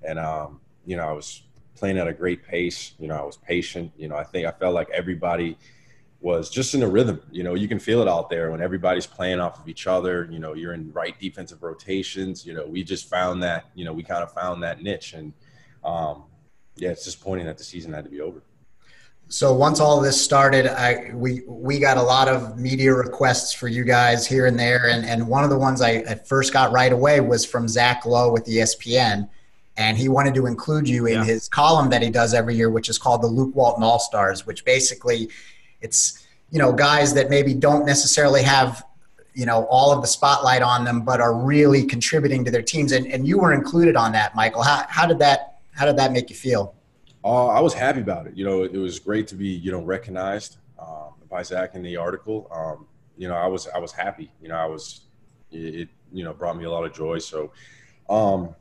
and 0.02 0.18
um, 0.18 0.60
you 0.86 0.96
know, 0.96 1.06
I 1.06 1.12
was 1.12 1.42
playing 1.74 1.98
at 1.98 2.08
a 2.08 2.12
great 2.12 2.44
pace. 2.44 2.92
You 2.98 3.08
know, 3.08 3.16
I 3.16 3.22
was 3.22 3.36
patient. 3.36 3.92
You 3.96 4.08
know, 4.08 4.16
I 4.16 4.24
think 4.24 4.46
I 4.46 4.52
felt 4.52 4.74
like 4.74 4.88
everybody 4.90 5.58
was 6.22 6.48
just 6.48 6.74
in 6.74 6.82
a 6.82 6.88
rhythm. 6.88 7.20
You 7.32 7.42
know, 7.42 7.54
you 7.54 7.66
can 7.68 7.78
feel 7.80 8.00
it 8.00 8.08
out 8.08 8.30
there 8.30 8.50
when 8.52 8.62
everybody's 8.62 9.06
playing 9.06 9.40
off 9.40 9.60
of 9.60 9.68
each 9.68 9.86
other. 9.86 10.28
You 10.30 10.38
know, 10.38 10.54
you're 10.54 10.72
in 10.72 10.92
right 10.92 11.18
defensive 11.20 11.62
rotations. 11.62 12.46
You 12.46 12.54
know, 12.54 12.64
we 12.64 12.84
just 12.84 13.10
found 13.10 13.42
that. 13.42 13.66
You 13.74 13.84
know, 13.84 13.92
we 13.92 14.02
kind 14.04 14.22
of 14.22 14.32
found 14.32 14.62
that 14.62 14.82
niche, 14.82 15.14
and 15.14 15.32
um, 15.84 16.24
yeah, 16.76 16.90
it's 16.90 17.04
disappointing 17.04 17.46
that 17.46 17.58
the 17.58 17.64
season 17.64 17.92
had 17.92 18.04
to 18.04 18.10
be 18.10 18.20
over. 18.20 18.40
So 19.28 19.54
once 19.54 19.80
all 19.80 19.98
of 19.98 20.04
this 20.04 20.22
started, 20.22 20.66
I 20.66 21.10
we 21.14 21.42
we 21.48 21.78
got 21.80 21.96
a 21.96 22.02
lot 22.02 22.28
of 22.28 22.58
media 22.58 22.92
requests 22.94 23.52
for 23.52 23.66
you 23.66 23.82
guys 23.82 24.26
here 24.26 24.46
and 24.46 24.58
there, 24.58 24.90
and 24.90 25.04
and 25.04 25.26
one 25.26 25.42
of 25.42 25.50
the 25.50 25.58
ones 25.58 25.80
I 25.82 25.96
at 25.96 26.28
first 26.28 26.52
got 26.52 26.70
right 26.70 26.92
away 26.92 27.20
was 27.20 27.44
from 27.44 27.66
Zach 27.66 28.04
Lowe 28.06 28.30
with 28.30 28.46
ESPN, 28.46 29.28
and 29.76 29.96
he 29.96 30.08
wanted 30.08 30.34
to 30.34 30.46
include 30.46 30.88
you 30.88 31.06
in 31.06 31.14
Yeah. 31.14 31.24
his 31.24 31.48
column 31.48 31.88
that 31.90 32.02
he 32.02 32.10
does 32.10 32.34
every 32.34 32.54
year, 32.54 32.70
which 32.70 32.88
is 32.88 32.98
called 32.98 33.22
the 33.22 33.26
Luke 33.26 33.54
Walton 33.56 33.82
All 33.82 33.98
Stars, 33.98 34.46
which 34.46 34.64
basically 34.64 35.30
it's 35.82 36.26
you 36.50 36.58
know 36.58 36.72
guys 36.72 37.14
that 37.14 37.30
maybe 37.30 37.54
don't 37.54 37.84
necessarily 37.84 38.42
have 38.42 38.84
you 39.34 39.46
know 39.46 39.66
all 39.70 39.92
of 39.92 40.00
the 40.02 40.08
spotlight 40.08 40.62
on 40.62 40.84
them, 40.84 41.02
but 41.02 41.20
are 41.20 41.34
really 41.34 41.84
contributing 41.84 42.44
to 42.44 42.50
their 42.50 42.62
teams, 42.62 42.92
and 42.92 43.06
and 43.06 43.26
you 43.26 43.38
were 43.38 43.52
included 43.52 43.96
on 43.96 44.12
that, 44.12 44.34
Michael. 44.34 44.62
How 44.62 44.84
how 44.88 45.06
did 45.06 45.18
that 45.18 45.58
how 45.72 45.86
did 45.86 45.96
that 45.96 46.12
make 46.12 46.30
you 46.30 46.36
feel? 46.36 46.74
Uh, 47.24 47.48
I 47.48 47.60
was 47.60 47.72
happy 47.72 48.00
about 48.00 48.26
it. 48.26 48.36
You 48.36 48.44
know, 48.44 48.64
it 48.64 48.74
was 48.74 48.98
great 48.98 49.28
to 49.28 49.36
be, 49.36 49.48
you 49.48 49.70
know, 49.70 49.80
recognized 49.80 50.56
um, 50.78 51.14
by 51.30 51.42
Zach 51.42 51.74
in 51.74 51.82
the 51.82 51.96
article. 51.96 52.48
Um, 52.52 52.86
you 53.16 53.28
know, 53.28 53.34
I 53.34 53.46
was 53.46 53.68
I 53.68 53.78
was 53.78 53.92
happy. 53.92 54.30
You 54.40 54.48
know, 54.48 54.56
I 54.56 54.66
was 54.66 55.02
it, 55.50 55.74
it 55.74 55.88
you 56.12 56.24
know 56.24 56.32
brought 56.32 56.56
me 56.56 56.64
a 56.64 56.70
lot 56.70 56.84
of 56.84 56.92
joy. 56.92 57.18
So, 57.18 57.52
um, 58.10 58.54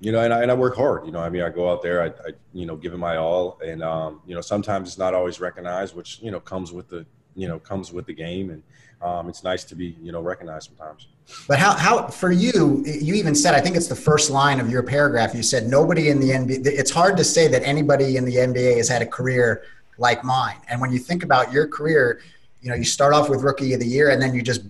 you 0.00 0.12
know, 0.12 0.20
and 0.20 0.32
I, 0.32 0.42
and 0.42 0.50
I 0.50 0.54
work 0.54 0.76
hard. 0.76 1.06
You 1.06 1.12
know, 1.12 1.20
I 1.20 1.28
mean, 1.28 1.42
I 1.42 1.50
go 1.50 1.70
out 1.70 1.82
there, 1.82 2.02
I, 2.02 2.06
I 2.06 2.32
you 2.52 2.66
know, 2.66 2.74
give 2.74 2.94
it 2.94 2.98
my 2.98 3.16
all, 3.16 3.58
and 3.64 3.82
um, 3.82 4.20
you 4.26 4.34
know, 4.34 4.40
sometimes 4.40 4.88
it's 4.88 4.98
not 4.98 5.14
always 5.14 5.40
recognized, 5.40 5.94
which 5.94 6.20
you 6.20 6.30
know 6.30 6.40
comes 6.40 6.72
with 6.72 6.88
the 6.88 7.06
you 7.36 7.46
know 7.46 7.58
comes 7.58 7.92
with 7.92 8.06
the 8.06 8.14
game, 8.14 8.50
and 8.50 8.62
um, 9.02 9.28
it's 9.28 9.44
nice 9.44 9.62
to 9.64 9.74
be 9.74 9.96
you 10.00 10.10
know 10.10 10.20
recognized 10.20 10.68
sometimes. 10.68 11.08
But 11.46 11.58
how, 11.58 11.72
how 11.72 12.08
for 12.08 12.32
you, 12.32 12.82
you 12.84 13.14
even 13.14 13.34
said, 13.34 13.54
I 13.54 13.60
think 13.60 13.76
it's 13.76 13.86
the 13.86 13.94
first 13.94 14.30
line 14.30 14.60
of 14.60 14.70
your 14.70 14.82
paragraph. 14.82 15.34
You 15.34 15.42
said, 15.42 15.68
nobody 15.68 16.08
in 16.08 16.20
the 16.20 16.30
NBA, 16.30 16.66
it's 16.66 16.90
hard 16.90 17.16
to 17.18 17.24
say 17.24 17.48
that 17.48 17.62
anybody 17.62 18.16
in 18.16 18.24
the 18.24 18.36
NBA 18.36 18.76
has 18.78 18.88
had 18.88 19.02
a 19.02 19.06
career 19.06 19.62
like 19.98 20.24
mine. 20.24 20.56
And 20.68 20.80
when 20.80 20.90
you 20.90 20.98
think 20.98 21.22
about 21.22 21.52
your 21.52 21.68
career, 21.68 22.20
you 22.62 22.68
know, 22.68 22.74
you 22.74 22.84
start 22.84 23.12
off 23.12 23.28
with 23.28 23.42
rookie 23.42 23.74
of 23.74 23.80
the 23.80 23.86
year 23.86 24.10
and 24.10 24.20
then 24.20 24.34
you 24.34 24.42
just, 24.42 24.62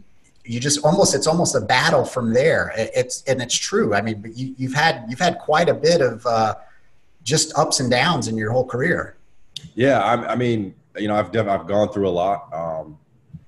you 0.45 0.61
just 0.61 0.85
almost, 0.85 1.15
it's 1.15 1.27
almost 1.27 1.55
a 1.55 1.61
battle 1.61 2.05
from 2.05 2.33
there. 2.33 2.73
It's, 2.77 3.23
and 3.25 3.41
it's 3.43 3.57
true. 3.57 3.95
I 3.95 4.01
mean, 4.01 4.21
but 4.21 4.37
you, 4.37 4.55
you've 4.57 4.75
had, 4.75 5.05
you've 5.09 5.21
had 5.21 5.39
quite 5.39 5.69
a 5.69 5.75
bit 5.75 6.01
of 6.01 6.25
uh, 6.27 6.55
just 7.23 7.57
ups 7.59 7.81
and 7.81 7.91
downs 7.91 8.29
in 8.29 8.37
your 8.37 8.51
whole 8.51 8.67
career. 8.67 9.17
Yeah, 9.75 10.01
I, 10.01 10.33
I 10.33 10.37
mean, 10.37 10.75
you 10.97 11.09
know, 11.09 11.15
I've 11.15 11.35
I've 11.37 11.67
gone 11.67 11.91
through 11.93 12.09
a 12.09 12.11
lot. 12.11 12.53
Um, 12.53 12.99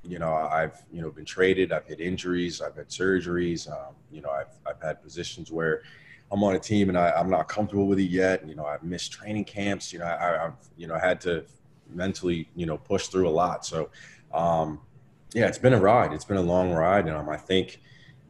you 0.04 0.18
know, 0.18 0.34
I've 0.34 0.82
you 0.92 1.00
know 1.00 1.10
been 1.10 1.24
traded. 1.24 1.72
I've 1.72 1.86
had 1.86 2.00
injuries. 2.00 2.60
I've 2.60 2.76
had 2.76 2.88
surgeries. 2.88 3.70
Um, 3.70 3.94
you 4.10 4.20
know, 4.20 4.30
I've 4.30 4.54
I've 4.66 4.80
had 4.80 5.02
positions 5.02 5.50
where 5.50 5.82
I'm 6.30 6.42
on 6.42 6.54
a 6.54 6.58
team 6.58 6.88
and 6.88 6.98
I, 6.98 7.10
I'm 7.10 7.30
not 7.30 7.48
comfortable 7.48 7.86
with 7.86 7.98
it 7.98 8.10
yet. 8.10 8.46
You 8.46 8.54
know, 8.54 8.64
I've 8.64 8.82
missed 8.82 9.12
training 9.12 9.44
camps. 9.44 9.92
You 9.92 10.00
know, 10.00 10.06
I, 10.06 10.46
I've 10.46 10.54
you 10.76 10.86
know 10.86 10.98
had 10.98 11.20
to 11.22 11.44
mentally 11.90 12.48
you 12.56 12.66
know 12.66 12.78
push 12.78 13.08
through 13.08 13.28
a 13.28 13.30
lot. 13.30 13.66
So, 13.66 13.90
um, 14.32 14.80
Yeah, 15.34 15.46
it's 15.46 15.58
been 15.58 15.72
a 15.72 15.80
ride. 15.80 16.12
It's 16.12 16.26
been 16.26 16.36
a 16.36 16.42
long 16.42 16.72
ride, 16.72 17.06
and 17.06 17.16
um, 17.16 17.28
I 17.28 17.38
think 17.38 17.80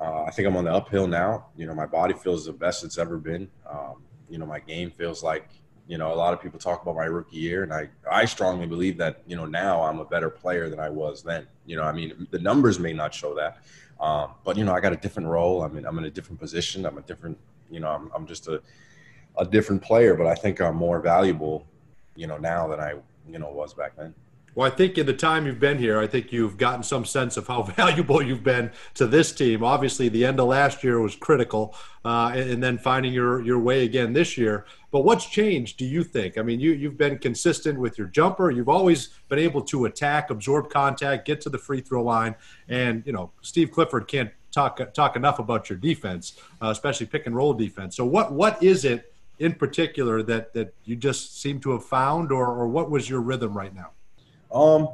uh, 0.01 0.23
I 0.25 0.31
think 0.31 0.47
I'm 0.47 0.57
on 0.57 0.65
the 0.65 0.73
uphill 0.73 1.09
now. 1.09 1.47
You 1.57 1.67
know, 1.67 1.75
my 1.75 1.87
body 1.87 2.15
feels 2.15 2.47
the 2.47 2.53
best 2.53 2.85
it's 2.85 2.97
ever 2.97 3.19
been. 3.19 3.49
Um, 3.69 4.03
you 4.31 4.39
know, 4.39 4.47
my 4.47 4.61
game 4.61 4.91
feels 4.91 5.23
like 5.23 5.49
you 5.89 5.99
know 5.99 6.13
a 6.13 6.15
lot 6.15 6.33
of 6.33 6.41
people 6.41 6.61
talk 6.61 6.83
about 6.83 6.95
my 6.95 7.05
rookie 7.05 7.39
year, 7.39 7.65
and 7.65 7.73
I 7.73 7.89
I 8.09 8.25
strongly 8.25 8.67
believe 8.67 8.97
that 8.99 9.23
you 9.27 9.35
know 9.35 9.47
now 9.47 9.83
I'm 9.83 9.99
a 9.99 10.05
better 10.05 10.31
player 10.31 10.69
than 10.69 10.79
I 10.79 10.91
was 10.91 11.25
then. 11.25 11.49
You 11.67 11.77
know, 11.77 11.83
I 11.83 11.93
mean 11.93 12.29
the 12.31 12.39
numbers 12.39 12.79
may 12.79 12.93
not 12.93 13.13
show 13.13 13.35
that, 13.35 13.65
um, 14.01 14.31
but 14.45 14.57
you 14.57 14.65
know 14.65 14.73
I 14.73 14.81
got 14.81 14.93
a 14.93 14.97
different 14.97 15.29
role. 15.29 15.63
I 15.63 15.69
mean 15.69 15.85
I'm 15.85 15.99
in 15.99 16.05
a 16.05 16.11
different 16.11 16.39
position. 16.39 16.87
I'm 16.87 16.99
a 16.99 17.03
different. 17.03 17.37
You 17.69 17.81
know, 17.81 17.89
I'm 17.89 18.13
I'm 18.15 18.27
just 18.27 18.47
a 18.47 18.63
a 19.39 19.45
different 19.45 19.83
player, 19.83 20.15
but 20.15 20.29
I 20.29 20.37
think 20.37 20.61
I'm 20.61 20.77
more 20.77 21.01
valuable. 21.01 21.67
You 22.15 22.29
know 22.29 22.39
now 22.39 22.69
than 22.69 22.79
I 22.79 22.95
you 23.29 23.41
know 23.41 23.51
was 23.51 23.75
back 23.75 23.97
then. 23.97 24.15
Well, 24.55 24.71
I 24.71 24.75
think 24.75 24.99
in 24.99 25.07
the 25.07 25.15
time 25.15 25.47
you've 25.47 25.61
been 25.61 25.79
here, 25.79 25.99
I 25.99 26.07
think 26.07 26.31
you've 26.31 26.59
gotten 26.59 26.83
some 26.83 27.07
sense 27.07 27.39
of 27.39 27.47
how 27.47 27.63
valuable 27.77 28.23
you've 28.23 28.45
been 28.45 28.71
to 28.95 29.07
this 29.07 29.33
team. 29.33 29.65
Obviously, 29.65 30.11
the 30.11 30.27
end 30.27 30.41
of 30.41 30.49
last 30.49 30.85
year 30.85 31.01
was 31.01 31.17
critical, 31.17 31.75
uh, 32.05 32.33
and, 32.35 32.51
and, 32.51 32.63
then 32.63 32.77
finding 32.77 33.15
your 33.15 33.41
your 33.41 33.59
way 33.59 33.85
again 33.85 34.13
this 34.13 34.37
year. 34.37 34.67
But 34.91 35.05
what's 35.05 35.25
changed? 35.25 35.79
Do 35.79 35.87
you 35.87 36.05
think? 36.05 36.37
I 36.37 36.43
mean, 36.43 36.61
you 36.61 36.73
you've 36.73 36.99
been 36.99 37.19
consistent 37.19 37.79
with 37.79 37.97
your 37.97 38.09
jumper. 38.09 38.51
You've 38.51 38.69
always 38.69 39.09
been 39.31 39.39
able 39.39 39.63
to 39.63 39.87
attack, 39.87 40.29
absorb 40.29 40.69
contact, 40.69 41.27
get 41.27 41.41
to 41.43 41.49
the 41.49 41.59
free 41.59 41.81
throw 41.81 42.03
line, 42.03 42.35
and 42.69 43.03
you 43.07 43.13
know 43.13 43.31
Steve 43.41 43.71
Clifford 43.71 44.07
can't 44.07 44.31
talk 44.51 44.93
talk 44.93 45.17
enough 45.17 45.39
about 45.39 45.71
your 45.71 45.79
defense, 45.79 46.39
uh, 46.61 46.69
especially 46.69 47.07
pick 47.07 47.27
and 47.27 47.35
roll 47.35 47.55
defense. 47.55 47.97
So 47.97 48.05
what 48.05 48.33
what 48.33 48.63
is 48.63 48.85
it 48.85 49.15
in 49.39 49.55
particular 49.55 50.23
that 50.25 50.53
that 50.53 50.75
you 50.85 50.95
just 50.95 51.41
seem 51.41 51.59
to 51.61 51.71
have 51.71 51.87
found, 51.87 52.31
or 52.31 52.49
or 52.49 52.69
what 52.69 52.91
was 52.91 53.09
your 53.09 53.23
rhythm 53.23 53.57
right 53.57 53.75
now? 53.75 53.93
Um, 54.53 54.89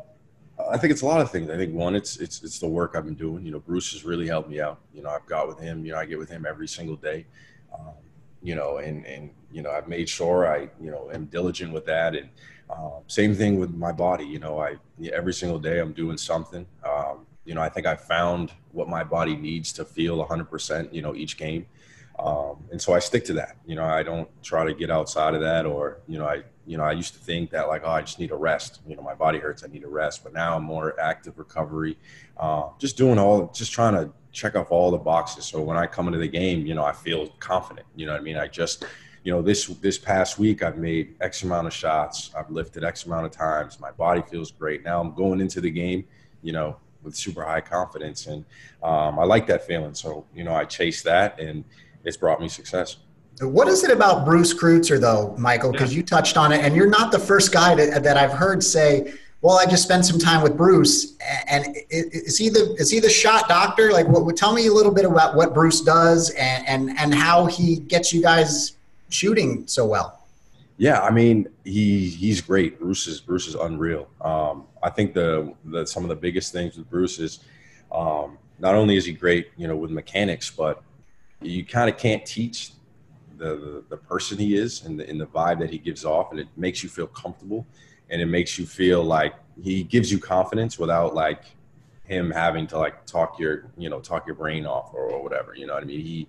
I 0.70 0.76
think 0.76 0.92
it's 0.92 1.02
a 1.02 1.06
lot 1.06 1.20
of 1.20 1.30
things. 1.30 1.50
I 1.50 1.56
think 1.56 1.74
one, 1.74 1.94
it's 1.94 2.16
it's 2.16 2.42
it's 2.42 2.58
the 2.58 2.66
work 2.66 2.94
I've 2.94 3.04
been 3.04 3.14
doing. 3.14 3.44
You 3.44 3.52
know, 3.52 3.60
Bruce 3.60 3.92
has 3.92 4.04
really 4.04 4.26
helped 4.26 4.48
me 4.48 4.60
out. 4.60 4.80
You 4.92 5.02
know, 5.02 5.10
I've 5.10 5.26
got 5.26 5.46
with 5.48 5.58
him. 5.60 5.84
You 5.84 5.92
know, 5.92 5.98
I 5.98 6.06
get 6.06 6.18
with 6.18 6.28
him 6.28 6.46
every 6.46 6.68
single 6.68 6.96
day. 6.96 7.26
Um, 7.72 7.94
you 8.42 8.54
know, 8.54 8.78
and 8.78 9.04
and 9.06 9.30
you 9.52 9.62
know, 9.62 9.70
I've 9.70 9.88
made 9.88 10.08
sure 10.08 10.52
I 10.52 10.68
you 10.80 10.90
know 10.90 11.10
am 11.12 11.26
diligent 11.26 11.72
with 11.72 11.86
that. 11.86 12.14
And 12.16 12.28
um, 12.70 13.02
same 13.06 13.34
thing 13.34 13.58
with 13.58 13.72
my 13.74 13.92
body. 13.92 14.24
You 14.24 14.40
know, 14.40 14.60
I 14.60 14.76
every 15.12 15.32
single 15.32 15.58
day 15.58 15.80
I'm 15.80 15.92
doing 15.92 16.18
something. 16.18 16.66
Um, 16.84 17.26
you 17.44 17.54
know, 17.54 17.62
I 17.62 17.68
think 17.68 17.86
I 17.86 17.96
found 17.96 18.52
what 18.72 18.88
my 18.88 19.02
body 19.02 19.34
needs 19.36 19.72
to 19.74 19.84
feel 19.84 20.24
100%. 20.26 20.92
You 20.92 21.02
know, 21.02 21.14
each 21.14 21.36
game. 21.36 21.66
Um, 22.18 22.64
and 22.72 22.82
so 22.82 22.94
I 22.94 22.98
stick 22.98 23.24
to 23.26 23.32
that. 23.34 23.56
You 23.64 23.76
know, 23.76 23.84
I 23.84 24.02
don't 24.02 24.28
try 24.42 24.64
to 24.64 24.74
get 24.74 24.90
outside 24.90 25.34
of 25.34 25.40
that, 25.40 25.66
or 25.66 25.98
you 26.08 26.18
know, 26.18 26.26
I 26.26 26.42
you 26.68 26.76
know, 26.76 26.84
I 26.84 26.92
used 26.92 27.14
to 27.14 27.20
think 27.20 27.50
that 27.50 27.66
like, 27.66 27.82
oh, 27.84 27.90
I 27.90 28.02
just 28.02 28.18
need 28.18 28.30
a 28.30 28.36
rest. 28.36 28.80
You 28.86 28.94
know, 28.94 29.02
my 29.02 29.14
body 29.14 29.38
hurts, 29.38 29.64
I 29.64 29.68
need 29.68 29.84
a 29.84 29.88
rest. 29.88 30.22
But 30.22 30.34
now 30.34 30.54
I'm 30.54 30.64
more 30.64 31.00
active 31.00 31.38
recovery, 31.38 31.96
uh, 32.36 32.68
just 32.78 32.98
doing 32.98 33.18
all, 33.18 33.50
just 33.54 33.72
trying 33.72 33.94
to 33.94 34.12
check 34.32 34.54
off 34.54 34.70
all 34.70 34.90
the 34.90 34.98
boxes. 34.98 35.46
So 35.46 35.62
when 35.62 35.78
I 35.78 35.86
come 35.86 36.08
into 36.08 36.18
the 36.18 36.28
game, 36.28 36.66
you 36.66 36.74
know, 36.74 36.84
I 36.84 36.92
feel 36.92 37.28
confident. 37.40 37.86
You 37.96 38.04
know 38.04 38.12
what 38.12 38.20
I 38.20 38.24
mean? 38.24 38.36
I 38.36 38.48
just, 38.48 38.84
you 39.24 39.32
know, 39.32 39.40
this 39.40 39.66
this 39.66 39.96
past 39.96 40.38
week 40.38 40.62
I've 40.62 40.76
made 40.76 41.16
X 41.22 41.42
amount 41.42 41.66
of 41.66 41.72
shots, 41.72 42.32
I've 42.36 42.50
lifted 42.50 42.84
X 42.84 43.06
amount 43.06 43.24
of 43.24 43.32
times. 43.32 43.80
My 43.80 43.90
body 43.90 44.22
feels 44.30 44.50
great. 44.50 44.84
Now 44.84 45.00
I'm 45.00 45.14
going 45.14 45.40
into 45.40 45.62
the 45.62 45.70
game, 45.70 46.04
you 46.42 46.52
know, 46.52 46.76
with 47.02 47.16
super 47.16 47.44
high 47.44 47.62
confidence, 47.62 48.26
and 48.26 48.44
um, 48.82 49.18
I 49.18 49.24
like 49.24 49.46
that 49.46 49.66
feeling. 49.66 49.94
So 49.94 50.26
you 50.34 50.44
know, 50.44 50.54
I 50.54 50.64
chase 50.64 51.02
that, 51.02 51.40
and 51.40 51.64
it's 52.04 52.16
brought 52.16 52.40
me 52.40 52.48
success. 52.48 52.96
What 53.40 53.68
is 53.68 53.84
it 53.84 53.90
about 53.90 54.24
Bruce 54.24 54.52
Kreutzer, 54.52 55.00
though, 55.00 55.34
Michael? 55.38 55.70
Because 55.70 55.94
you 55.94 56.02
touched 56.02 56.36
on 56.36 56.52
it, 56.52 56.64
and 56.64 56.74
you're 56.74 56.88
not 56.88 57.12
the 57.12 57.18
first 57.18 57.52
guy 57.52 57.74
to, 57.76 58.00
that 58.00 58.16
I've 58.16 58.32
heard 58.32 58.64
say, 58.64 59.14
"Well, 59.42 59.58
I 59.58 59.66
just 59.66 59.84
spent 59.84 60.04
some 60.04 60.18
time 60.18 60.42
with 60.42 60.56
Bruce." 60.56 61.16
And 61.46 61.76
is 61.90 62.36
he 62.36 62.48
the 62.48 62.74
is 62.78 62.90
he 62.90 62.98
the 62.98 63.08
shot 63.08 63.48
doctor? 63.48 63.92
Like, 63.92 64.08
what? 64.08 64.36
Tell 64.36 64.52
me 64.52 64.66
a 64.66 64.72
little 64.72 64.92
bit 64.92 65.04
about 65.04 65.36
what 65.36 65.54
Bruce 65.54 65.80
does 65.82 66.30
and 66.30 66.66
and 66.66 66.98
and 66.98 67.14
how 67.14 67.46
he 67.46 67.76
gets 67.76 68.12
you 68.12 68.22
guys 68.22 68.76
shooting 69.10 69.66
so 69.68 69.86
well. 69.86 70.18
Yeah, 70.76 71.00
I 71.00 71.10
mean, 71.10 71.48
he 71.64 72.08
he's 72.08 72.40
great. 72.40 72.80
Bruce 72.80 73.06
is 73.06 73.20
Bruce 73.20 73.46
is 73.46 73.54
unreal. 73.54 74.08
Um, 74.20 74.64
I 74.82 74.90
think 74.90 75.14
the 75.14 75.54
the 75.64 75.86
some 75.86 76.02
of 76.02 76.08
the 76.08 76.16
biggest 76.16 76.52
things 76.52 76.76
with 76.76 76.90
Bruce 76.90 77.20
is 77.20 77.40
um, 77.92 78.38
not 78.58 78.74
only 78.74 78.96
is 78.96 79.04
he 79.04 79.12
great, 79.12 79.50
you 79.56 79.68
know, 79.68 79.76
with 79.76 79.90
mechanics, 79.90 80.50
but 80.50 80.82
you 81.40 81.64
kind 81.64 81.88
of 81.88 81.96
can't 81.96 82.24
teach 82.24 82.72
the, 83.36 83.56
the, 83.56 83.84
the 83.90 83.96
person 83.96 84.38
he 84.38 84.56
is 84.56 84.84
and 84.84 84.98
the, 84.98 85.08
and 85.08 85.20
the 85.20 85.26
vibe 85.26 85.60
that 85.60 85.70
he 85.70 85.78
gives 85.78 86.04
off, 86.04 86.30
and 86.32 86.40
it 86.40 86.48
makes 86.56 86.82
you 86.82 86.88
feel 86.88 87.06
comfortable, 87.06 87.66
and 88.10 88.20
it 88.20 88.26
makes 88.26 88.58
you 88.58 88.66
feel 88.66 89.02
like 89.02 89.34
he 89.62 89.82
gives 89.82 90.10
you 90.10 90.18
confidence 90.18 90.78
without 90.78 91.14
like 91.14 91.44
him 92.04 92.30
having 92.30 92.66
to 92.66 92.78
like 92.78 93.04
talk 93.04 93.38
your 93.38 93.66
you 93.76 93.90
know 93.90 94.00
talk 94.00 94.26
your 94.26 94.34
brain 94.34 94.66
off 94.66 94.92
or, 94.94 95.10
or 95.10 95.22
whatever. 95.22 95.54
You 95.54 95.66
know 95.66 95.74
what 95.74 95.82
I 95.82 95.86
mean? 95.86 96.00
He 96.00 96.28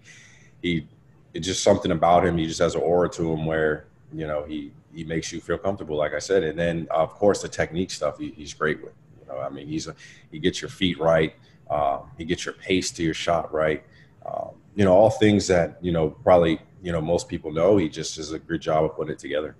he 0.61 0.87
it's 1.33 1.47
just 1.47 1.63
something 1.63 1.91
about 1.91 2.25
him. 2.25 2.37
He 2.37 2.45
just 2.45 2.59
has 2.59 2.75
an 2.75 2.81
aura 2.81 3.09
to 3.09 3.31
him 3.31 3.45
where 3.45 3.85
you 4.13 4.27
know 4.27 4.43
he 4.43 4.71
he 4.93 5.03
makes 5.03 5.31
you 5.31 5.39
feel 5.39 5.57
comfortable, 5.57 5.95
like 5.95 6.13
I 6.13 6.19
said. 6.19 6.43
And 6.43 6.59
then 6.59 6.87
of 6.91 7.11
course 7.15 7.41
the 7.41 7.47
technique 7.47 7.91
stuff 7.91 8.19
he, 8.19 8.31
he's 8.31 8.53
great 8.53 8.83
with. 8.83 8.93
You 9.21 9.33
know, 9.33 9.39
I 9.39 9.49
mean 9.49 9.67
he's 9.67 9.87
a, 9.87 9.95
he 10.31 10.39
gets 10.39 10.61
your 10.61 10.69
feet 10.69 10.99
right. 10.99 11.33
Um, 11.69 12.11
he 12.17 12.25
gets 12.25 12.45
your 12.45 12.55
pace 12.55 12.91
to 12.91 13.03
your 13.03 13.13
shot 13.13 13.53
right. 13.53 13.83
Um, 14.25 14.49
you 14.79 14.86
know, 14.86 14.93
all 14.93 15.09
things 15.09 15.45
that 15.48 15.77
you 15.81 15.91
know 15.91 16.09
probably 16.09 16.57
you 16.81 16.93
know 16.93 17.01
most 17.01 17.27
people 17.27 17.51
know. 17.51 17.75
He 17.75 17.89
just 17.89 18.15
does 18.15 18.31
a 18.31 18.39
good 18.39 18.62
job 18.62 18.86
of 18.86 18.95
putting 18.95 19.12
it 19.12 19.19
together. 19.19 19.57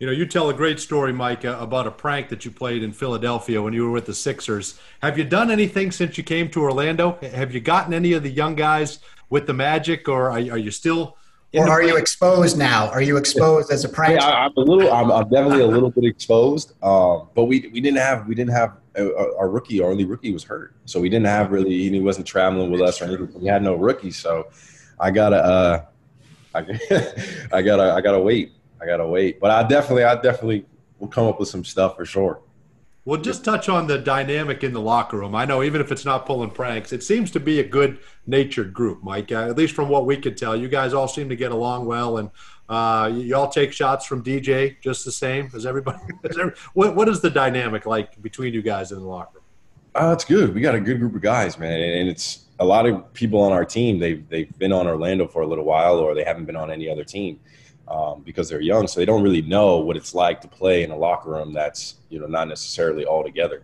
You 0.00 0.08
know, 0.08 0.12
you 0.12 0.26
tell 0.26 0.50
a 0.50 0.54
great 0.54 0.80
story, 0.80 1.12
Mike, 1.12 1.44
uh, 1.44 1.56
about 1.60 1.86
a 1.86 1.92
prank 1.92 2.30
that 2.30 2.44
you 2.44 2.50
played 2.50 2.82
in 2.82 2.90
Philadelphia 2.90 3.62
when 3.62 3.72
you 3.72 3.84
were 3.84 3.92
with 3.92 4.06
the 4.06 4.12
Sixers. 4.12 4.80
Have 5.02 5.16
you 5.16 5.22
done 5.22 5.52
anything 5.52 5.92
since 5.92 6.18
you 6.18 6.24
came 6.24 6.50
to 6.50 6.62
Orlando? 6.62 7.16
Have 7.22 7.54
you 7.54 7.60
gotten 7.60 7.94
any 7.94 8.12
of 8.12 8.24
the 8.24 8.28
young 8.28 8.56
guys 8.56 8.98
with 9.30 9.46
the 9.46 9.54
Magic, 9.54 10.08
or 10.08 10.30
are, 10.30 10.38
are 10.38 10.58
you 10.58 10.72
still? 10.72 11.16
or 11.54 11.68
are 11.70 11.84
you 11.84 11.96
exposed 11.96 12.58
now? 12.58 12.88
Are 12.88 13.02
you 13.02 13.16
exposed 13.16 13.70
as 13.70 13.84
a 13.84 13.88
prank? 13.88 14.20
Yeah, 14.20 14.26
I, 14.26 14.46
am 14.46 14.52
a 14.56 14.60
little. 14.60 14.92
I'm, 14.92 15.12
I'm, 15.12 15.28
definitely 15.28 15.62
a 15.62 15.68
little 15.68 15.90
bit 15.90 16.06
exposed. 16.06 16.72
Um, 16.82 17.28
but 17.36 17.44
we 17.44 17.70
we 17.72 17.80
didn't 17.80 17.98
have 17.98 18.26
we 18.26 18.34
didn't 18.34 18.54
have 18.54 18.78
our 18.96 19.48
rookie. 19.48 19.80
Our 19.80 19.90
only 19.90 20.04
rookie 20.04 20.32
was 20.32 20.44
hurt, 20.44 20.74
so 20.84 21.00
we 21.00 21.08
didn't 21.08 21.26
have 21.26 21.50
really. 21.50 21.88
He 21.88 22.00
wasn't 22.00 22.26
traveling 22.26 22.70
with 22.70 22.80
us 22.80 23.00
or 23.00 23.06
anything. 23.06 23.28
We 23.40 23.48
had 23.48 23.62
no 23.62 23.74
rookie, 23.74 24.10
so 24.10 24.48
I 24.98 25.10
gotta. 25.10 25.36
Uh, 25.36 25.84
I, 26.54 26.60
I 27.52 27.62
gotta 27.62 27.94
I 27.94 28.00
gotta 28.00 28.20
wait. 28.20 28.52
I 28.80 28.86
gotta 28.86 29.06
wait. 29.06 29.40
But 29.40 29.50
I 29.50 29.66
definitely 29.66 30.04
I 30.04 30.14
definitely 30.14 30.66
will 30.98 31.08
come 31.08 31.26
up 31.26 31.40
with 31.40 31.48
some 31.48 31.64
stuff 31.64 31.96
for 31.96 32.04
sure. 32.04 32.40
Well, 33.06 33.20
just 33.20 33.44
touch 33.44 33.68
on 33.68 33.86
the 33.86 33.98
dynamic 33.98 34.64
in 34.64 34.72
the 34.72 34.80
locker 34.80 35.18
room. 35.18 35.34
I 35.34 35.44
know 35.44 35.62
even 35.62 35.82
if 35.82 35.92
it's 35.92 36.06
not 36.06 36.24
pulling 36.24 36.50
pranks, 36.50 36.90
it 36.90 37.02
seems 37.02 37.30
to 37.32 37.40
be 37.40 37.60
a 37.60 37.68
good 37.68 37.98
natured 38.26 38.72
group, 38.72 39.02
Mike. 39.02 39.30
Uh, 39.30 39.46
at 39.46 39.58
least 39.58 39.74
from 39.74 39.90
what 39.90 40.06
we 40.06 40.16
could 40.16 40.38
tell, 40.38 40.56
you 40.56 40.68
guys 40.68 40.94
all 40.94 41.06
seem 41.06 41.28
to 41.28 41.36
get 41.36 41.52
along 41.52 41.84
well, 41.84 42.16
and 42.16 42.30
uh, 42.68 43.10
you 43.12 43.36
all 43.36 43.48
take 43.48 43.72
shots 43.72 44.06
from 44.06 44.22
DJ 44.22 44.80
just 44.80 45.04
the 45.04 45.12
same 45.12 45.50
as 45.54 45.66
everybody. 45.66 45.98
What, 46.74 46.96
what 46.96 47.08
is 47.08 47.20
the 47.20 47.30
dynamic 47.30 47.86
like 47.86 48.20
between 48.22 48.54
you 48.54 48.62
guys 48.62 48.92
in 48.92 48.98
the 48.98 49.06
locker 49.06 49.38
room? 49.38 49.44
Uh, 49.94 50.12
it's 50.12 50.24
good. 50.24 50.54
We 50.54 50.60
got 50.60 50.74
a 50.74 50.80
good 50.80 50.98
group 50.98 51.14
of 51.14 51.20
guys, 51.20 51.58
man, 51.58 51.80
and 51.80 52.08
it's 52.08 52.46
a 52.58 52.64
lot 52.64 52.86
of 52.86 53.12
people 53.12 53.40
on 53.40 53.52
our 53.52 53.64
team. 53.64 53.98
They've 53.98 54.28
they've 54.28 54.58
been 54.58 54.72
on 54.72 54.86
Orlando 54.86 55.28
for 55.28 55.42
a 55.42 55.46
little 55.46 55.64
while, 55.64 55.98
or 55.98 56.14
they 56.14 56.24
haven't 56.24 56.46
been 56.46 56.56
on 56.56 56.70
any 56.70 56.88
other 56.88 57.04
team 57.04 57.38
um, 57.86 58.22
because 58.22 58.48
they're 58.48 58.60
young, 58.60 58.88
so 58.88 58.98
they 58.98 59.06
don't 59.06 59.22
really 59.22 59.42
know 59.42 59.78
what 59.78 59.96
it's 59.96 60.14
like 60.14 60.40
to 60.40 60.48
play 60.48 60.82
in 60.82 60.90
a 60.90 60.96
locker 60.96 61.30
room 61.30 61.52
that's 61.52 61.96
you 62.08 62.18
know 62.18 62.26
not 62.26 62.48
necessarily 62.48 63.04
all 63.04 63.22
together. 63.22 63.62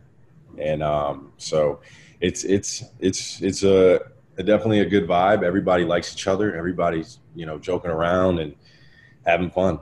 And 0.58 0.82
um, 0.82 1.32
so 1.36 1.80
it's 2.20 2.44
it's 2.44 2.84
it's 3.00 3.40
it's 3.40 3.62
a, 3.64 4.00
a 4.36 4.42
definitely 4.42 4.80
a 4.80 4.86
good 4.86 5.08
vibe. 5.08 5.42
Everybody 5.42 5.84
likes 5.84 6.12
each 6.12 6.26
other. 6.26 6.54
Everybody's 6.54 7.18
you 7.34 7.46
know 7.46 7.58
joking 7.58 7.90
around 7.90 8.38
and 8.38 8.54
having 9.26 9.50
fun. 9.50 9.78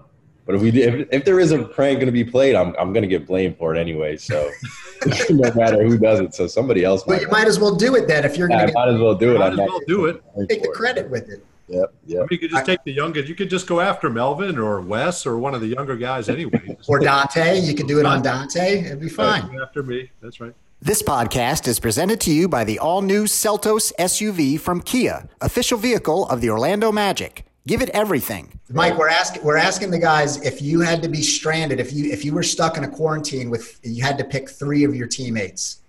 But 0.47 0.55
if 0.55 0.63
we 0.63 0.71
if, 0.71 1.09
if 1.13 1.25
there 1.27 1.39
is 1.41 1.53
a 1.53 1.63
prank 1.63 1.99
going 1.99 2.07
to 2.07 2.13
be 2.13 2.25
played, 2.25 2.55
I'm 2.55 2.75
I'm 2.79 2.95
going 2.95 3.03
to 3.03 3.09
get 3.09 3.27
blamed 3.27 3.59
for 3.59 3.75
it 3.75 3.79
anyway. 3.79 4.17
So 4.17 4.51
no 5.31 5.53
matter 5.53 5.85
who 5.85 5.99
does 5.99 6.21
it, 6.21 6.35
so 6.35 6.47
somebody 6.47 6.85
else. 6.85 7.07
Well, 7.07 7.21
you 7.21 7.29
might 7.29 7.47
as 7.47 7.61
well 7.61 7.75
do 7.75 7.95
it 7.97 8.09
then. 8.09 8.25
If 8.25 8.39
you're 8.39 8.49
going 8.49 8.67
to, 8.67 8.73
might 8.73 8.89
as 8.89 8.99
well 8.99 9.15
do 9.15 9.35
it. 9.35 9.39
Might 9.39 9.53
as 9.53 9.59
well 9.59 9.81
do 9.87 10.07
it. 10.07 10.23
Take 10.49 10.63
the 10.63 10.69
credit 10.69 11.11
with 11.11 11.29
it. 11.29 11.45
Yep. 11.69 11.95
Yep. 12.07 12.19
I 12.19 12.21
mean, 12.23 12.29
you 12.31 12.39
could 12.39 12.51
just 12.51 12.65
take 12.67 12.83
the 12.85 12.93
youngest. 12.93 13.29
You 13.29 13.35
could 13.35 13.51
just 13.51 13.67
go 13.67 13.81
after 13.81 14.09
Melvin 14.09 14.59
or 14.59 14.81
Wes 14.81 15.27
or 15.27 15.39
one 15.39 15.55
of 15.55 15.61
the 15.61 15.67
younger 15.67 15.97
guys 15.97 16.29
anyway. 16.31 16.77
or 16.87 16.99
Dante. 16.99 17.61
You 17.61 17.75
could 17.75 17.87
do 17.87 18.01
it 18.01 18.07
on 18.07 18.23
Dante. 18.23 18.85
It'd 18.85 19.01
be 19.01 19.09
fine. 19.09 19.55
after 19.61 19.83
me. 19.83 20.11
That's 20.23 20.41
right. 20.41 20.55
This 20.81 21.03
podcast 21.03 21.67
is 21.67 21.81
presented 21.81 22.21
to 22.23 22.31
you 22.31 22.49
by 22.49 22.65
the 22.65 22.79
all 22.79 23.03
new 23.03 23.25
Seltos 23.25 23.93
SUV 23.99 24.59
from 24.59 24.81
Kia, 24.81 25.29
official 25.41 25.77
vehicle 25.77 26.27
of 26.29 26.41
the 26.41 26.51
Orlando 26.51 26.93
Magic. 26.93 27.45
Give 27.69 27.83
it 27.83 27.91
everything. 27.91 28.59
Mike, 28.71 28.97
we're 28.97 29.11
asking 29.11 29.45
we're 29.45 29.59
asking 29.59 29.91
the 29.91 29.99
guys 29.99 30.41
if 30.41 30.63
you 30.63 30.81
had 30.81 31.03
to 31.03 31.09
be 31.09 31.21
stranded, 31.21 31.79
if 31.79 31.93
you 31.93 32.11
if 32.11 32.25
you 32.25 32.33
were 32.33 32.43
stuck 32.43 32.79
in 32.79 32.85
a 32.85 32.89
quarantine 32.89 33.51
with 33.51 33.79
you 33.83 34.03
had 34.03 34.17
to 34.17 34.25
pick 34.25 34.49
three 34.49 34.85
of 34.85 34.95
your 34.95 35.07
teammates, 35.07 35.83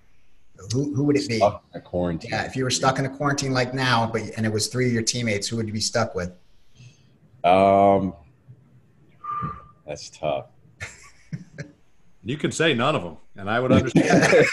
who 0.74 0.94
who 0.94 1.06
would 1.06 1.16
it 1.16 1.30
be? 1.30 1.38
In 1.38 1.52
a 1.74 1.80
quarantine. 1.80 2.32
Yeah, 2.32 2.44
if 2.44 2.58
you 2.58 2.66
were 2.66 2.70
stuck 2.70 3.00
in 3.00 3.06
a 3.06 3.10
quarantine 3.10 3.54
like 3.54 3.74
now, 3.74 4.10
but 4.12 4.24
and 4.36 4.46
it 4.46 4.52
was 4.52 4.68
three 4.68 4.88
of 4.88 4.92
your 4.92 5.04
teammates, 5.04 5.48
who 5.48 5.56
would 5.56 5.68
you 5.68 5.74
be 5.74 5.80
stuck 5.80 6.16
with? 6.16 6.34
Um, 7.46 8.14
that's 9.88 10.10
tough. 10.10 10.48
You 12.26 12.36
can 12.36 12.52
say 12.52 12.74
none 12.74 12.98
of 12.98 13.04
them, 13.04 13.16
and 13.38 13.50
I 13.50 13.62
would 13.62 13.72
understand. 13.80 14.46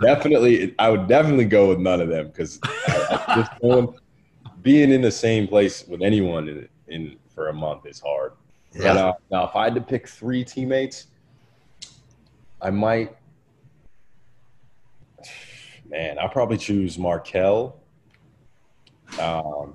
definitely, 0.00 0.76
I 0.78 0.90
would 0.90 1.08
definitely 1.08 1.46
go 1.46 1.70
with 1.70 1.80
none 1.80 2.00
of 2.00 2.08
them 2.08 2.28
because 2.28 2.60
just 3.34 3.50
going, 3.60 3.92
being 4.64 4.90
in 4.90 5.02
the 5.02 5.12
same 5.12 5.46
place 5.46 5.86
with 5.86 6.02
anyone 6.02 6.48
in, 6.48 6.68
in 6.88 7.16
for 7.32 7.48
a 7.48 7.52
month 7.52 7.86
is 7.86 8.00
hard. 8.00 8.32
Yeah. 8.72 8.94
But, 8.94 8.96
uh, 8.96 9.12
now, 9.30 9.48
if 9.48 9.54
I 9.54 9.64
had 9.64 9.74
to 9.76 9.80
pick 9.80 10.08
three 10.08 10.42
teammates, 10.42 11.06
I 12.60 12.70
might. 12.70 13.14
Man, 15.88 16.18
I'll 16.18 16.30
probably 16.30 16.56
choose 16.56 16.98
Markelle, 16.98 17.78
um, 19.20 19.74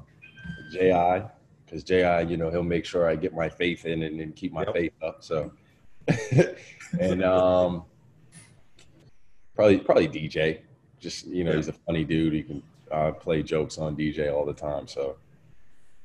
JI, 0.72 1.24
because 1.65 1.84
JI, 1.84 2.25
you 2.27 2.36
know, 2.36 2.50
he'll 2.50 2.63
make 2.63 2.84
sure 2.84 3.08
I 3.08 3.15
get 3.15 3.34
my 3.34 3.48
faith 3.48 3.86
in 3.86 4.01
and, 4.01 4.19
and 4.19 4.36
keep 4.36 4.51
my 4.51 4.63
Yep. 4.63 4.74
faith 4.74 4.93
up. 5.03 5.24
So, 5.24 5.51
and 7.00 7.24
um, 7.24 7.86
probably 9.55 9.77
probably 9.77 10.08
DJ. 10.08 10.62
Just 11.00 11.27
you 11.27 11.43
know, 11.43 11.55
he's 11.55 11.67
a 11.67 11.74
funny 11.74 12.03
dude. 12.03 12.34
He 12.34 12.41
can 12.41 12.63
uh, 12.91 13.12
play 13.12 13.43
jokes 13.43 13.77
on 13.77 13.96
DJ 13.96 14.34
all 14.34 14.46
the 14.46 14.53
time. 14.53 14.88
So 14.88 15.17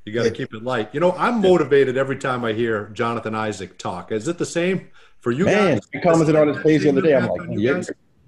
You 0.05 0.13
got 0.13 0.25
to 0.25 0.31
keep 0.31 0.55
it 0.55 0.63
light. 0.63 0.91
You 0.93 1.01
know, 1.01 1.13
I'm 1.13 1.41
motivated 1.41 1.97
every 1.97 2.17
time 2.17 2.45
I 2.45 2.53
hear 2.53 2.91
Jonathan 2.93 3.35
Isaac 3.35 3.79
talk. 3.79 4.13
Is 4.13 4.29
it 4.29 4.39
the 4.39 4.47
same 4.47 4.89
for 5.21 5.31
you 5.31 5.47
man, 5.47 5.75
guys? 5.75 5.89
I 5.95 5.99
commented 6.01 6.37
on 6.37 6.49
his 6.49 6.59
page 6.59 6.83
the 6.83 6.91
other 6.91 7.01
day. 7.03 7.15
I'm 7.15 7.29
like, 7.29 7.49
yeah, 7.59 7.83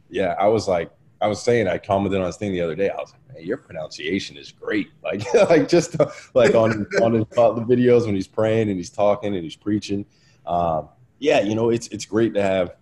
yeah. 0.08 0.34
I 0.38 0.46
was 0.48 0.68
like, 0.68 0.90
I 1.20 1.28
was 1.28 1.42
saying, 1.42 1.66
I 1.68 1.78
commented 1.78 2.20
on 2.20 2.26
his 2.26 2.36
thing 2.36 2.52
the 2.52 2.60
other 2.60 2.74
day. 2.74 2.90
I 2.90 2.96
was 2.96 3.12
like, 3.12 3.36
man, 3.36 3.46
your 3.46 3.56
pronunciation 3.56 4.36
is 4.36 4.52
great. 4.52 4.88
Like, 5.02 5.22
like 5.48 5.68
just 5.68 5.96
like 6.34 6.54
on 6.56 6.86
on 7.00 7.12
his 7.12 7.24
the 7.28 7.64
videos 7.68 8.06
when 8.06 8.14
he's 8.16 8.26
praying 8.26 8.68
and 8.68 8.76
he's 8.76 8.90
talking 8.90 9.34
and 9.34 9.44
he's 9.44 9.54
preaching. 9.54 10.04
Um, 10.46 10.88
yeah, 11.20 11.40
you 11.40 11.54
know, 11.54 11.70
it's 11.70 11.86
it's 11.88 12.04
great 12.04 12.34
to 12.34 12.42
have. 12.42 12.74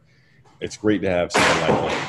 It's 0.60 0.76
great 0.78 1.02
to 1.02 1.10
have 1.10 1.30
someone 1.32 1.60
like 1.60 1.92
him. 1.92 2.08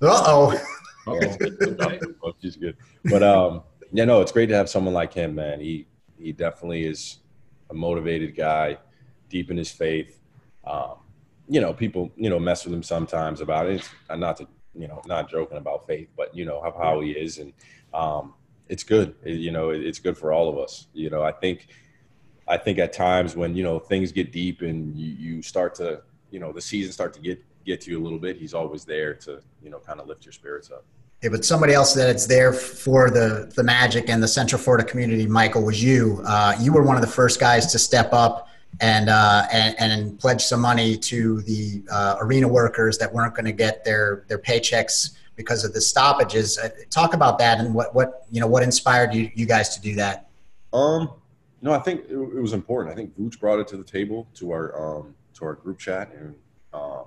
Uh 0.00 0.22
oh. 0.26 0.78
Which 2.20 2.36
is 2.42 2.56
good. 2.56 2.76
But 3.04 3.22
um, 3.22 3.62
yeah, 3.92 4.04
no, 4.04 4.20
it's 4.20 4.32
great 4.32 4.46
to 4.46 4.54
have 4.54 4.68
someone 4.68 4.94
like 4.94 5.12
him, 5.12 5.34
man. 5.34 5.60
He 5.60 5.86
he 6.18 6.32
definitely 6.32 6.84
is 6.86 7.18
a 7.70 7.74
motivated 7.74 8.36
guy, 8.36 8.78
deep 9.28 9.50
in 9.50 9.56
his 9.56 9.70
faith. 9.70 10.20
Um, 10.64 10.94
you 11.48 11.60
know, 11.60 11.72
people 11.72 12.10
you 12.16 12.30
know 12.30 12.38
mess 12.38 12.64
with 12.64 12.74
him 12.74 12.82
sometimes 12.82 13.40
about 13.40 13.66
it. 13.66 13.76
It's, 13.76 13.90
not 14.16 14.36
to 14.38 14.46
you 14.74 14.88
know 14.88 15.02
not 15.06 15.28
joking 15.30 15.58
about 15.58 15.86
faith, 15.86 16.08
but 16.16 16.34
you 16.34 16.44
know 16.44 16.62
how, 16.62 16.72
how 16.72 17.00
he 17.00 17.10
is, 17.12 17.38
and 17.38 17.52
um, 17.92 18.34
it's 18.68 18.84
good. 18.84 19.14
It- 19.24 19.40
you 19.40 19.50
know, 19.50 19.70
it- 19.70 19.84
it's 19.84 19.98
good 19.98 20.16
for 20.16 20.32
all 20.32 20.48
of 20.48 20.58
us. 20.58 20.86
You 20.94 21.10
know, 21.10 21.22
I 21.22 21.32
think 21.32 21.68
I 22.48 22.56
think 22.56 22.78
at 22.78 22.92
times 22.92 23.36
when 23.36 23.56
you 23.56 23.62
know 23.64 23.78
things 23.78 24.12
get 24.12 24.32
deep 24.32 24.62
and 24.62 24.96
you, 24.96 25.12
you 25.34 25.42
start 25.42 25.74
to 25.76 26.02
you 26.30 26.38
know 26.40 26.52
the 26.52 26.60
season 26.60 26.92
start 26.92 27.12
to 27.14 27.20
get 27.20 27.42
get 27.64 27.80
to 27.82 27.90
you 27.90 28.00
a 28.00 28.02
little 28.02 28.18
bit, 28.18 28.36
he's 28.36 28.54
always 28.54 28.84
there 28.84 29.14
to 29.14 29.40
you 29.62 29.70
know 29.70 29.78
kind 29.78 30.00
of 30.00 30.06
lift 30.06 30.24
your 30.24 30.32
spirits 30.32 30.70
up. 30.70 30.84
Yeah, 31.22 31.30
but 31.30 31.44
somebody 31.44 31.72
else 31.72 31.94
that 31.94 32.10
it's 32.10 32.26
there 32.26 32.52
for 32.52 33.10
the 33.10 33.52
the 33.54 33.62
Magic 33.62 34.08
and 34.08 34.22
the 34.22 34.28
Central 34.28 34.60
Florida 34.60 34.84
community, 34.84 35.26
Michael, 35.26 35.62
was 35.62 35.82
you. 35.82 36.22
Uh, 36.26 36.54
you 36.60 36.72
were 36.72 36.82
one 36.82 36.96
of 36.96 37.02
the 37.02 37.08
first 37.08 37.38
guys 37.38 37.70
to 37.72 37.78
step 37.78 38.12
up 38.12 38.48
and 38.80 39.08
uh, 39.08 39.46
and, 39.52 39.76
and 39.78 40.18
pledge 40.18 40.42
some 40.42 40.60
money 40.60 40.96
to 40.96 41.42
the 41.42 41.82
uh, 41.90 42.16
arena 42.20 42.48
workers 42.48 42.98
that 42.98 43.12
weren't 43.12 43.34
going 43.34 43.44
to 43.44 43.52
get 43.52 43.84
their 43.84 44.24
their 44.28 44.38
paychecks 44.38 45.10
because 45.36 45.64
of 45.64 45.72
the 45.72 45.80
stoppages. 45.80 46.58
Uh, 46.58 46.70
talk 46.90 47.14
about 47.14 47.38
that 47.38 47.60
and 47.60 47.74
what 47.74 47.94
what 47.94 48.26
you 48.30 48.40
know 48.40 48.46
what 48.46 48.62
inspired 48.62 49.14
you 49.14 49.30
you 49.34 49.46
guys 49.46 49.74
to 49.76 49.80
do 49.80 49.94
that. 49.94 50.28
Um, 50.72 51.12
no, 51.60 51.72
I 51.72 51.78
think 51.78 52.00
it, 52.08 52.14
it 52.14 52.40
was 52.40 52.52
important. 52.52 52.92
I 52.92 52.96
think 52.96 53.16
Vooch 53.16 53.38
brought 53.38 53.60
it 53.60 53.68
to 53.68 53.76
the 53.76 53.84
table 53.84 54.26
to 54.34 54.50
our 54.50 54.98
um 54.98 55.14
to 55.34 55.44
our 55.44 55.54
group 55.54 55.78
chat, 55.78 56.12
and 56.14 56.34
um, 56.72 57.04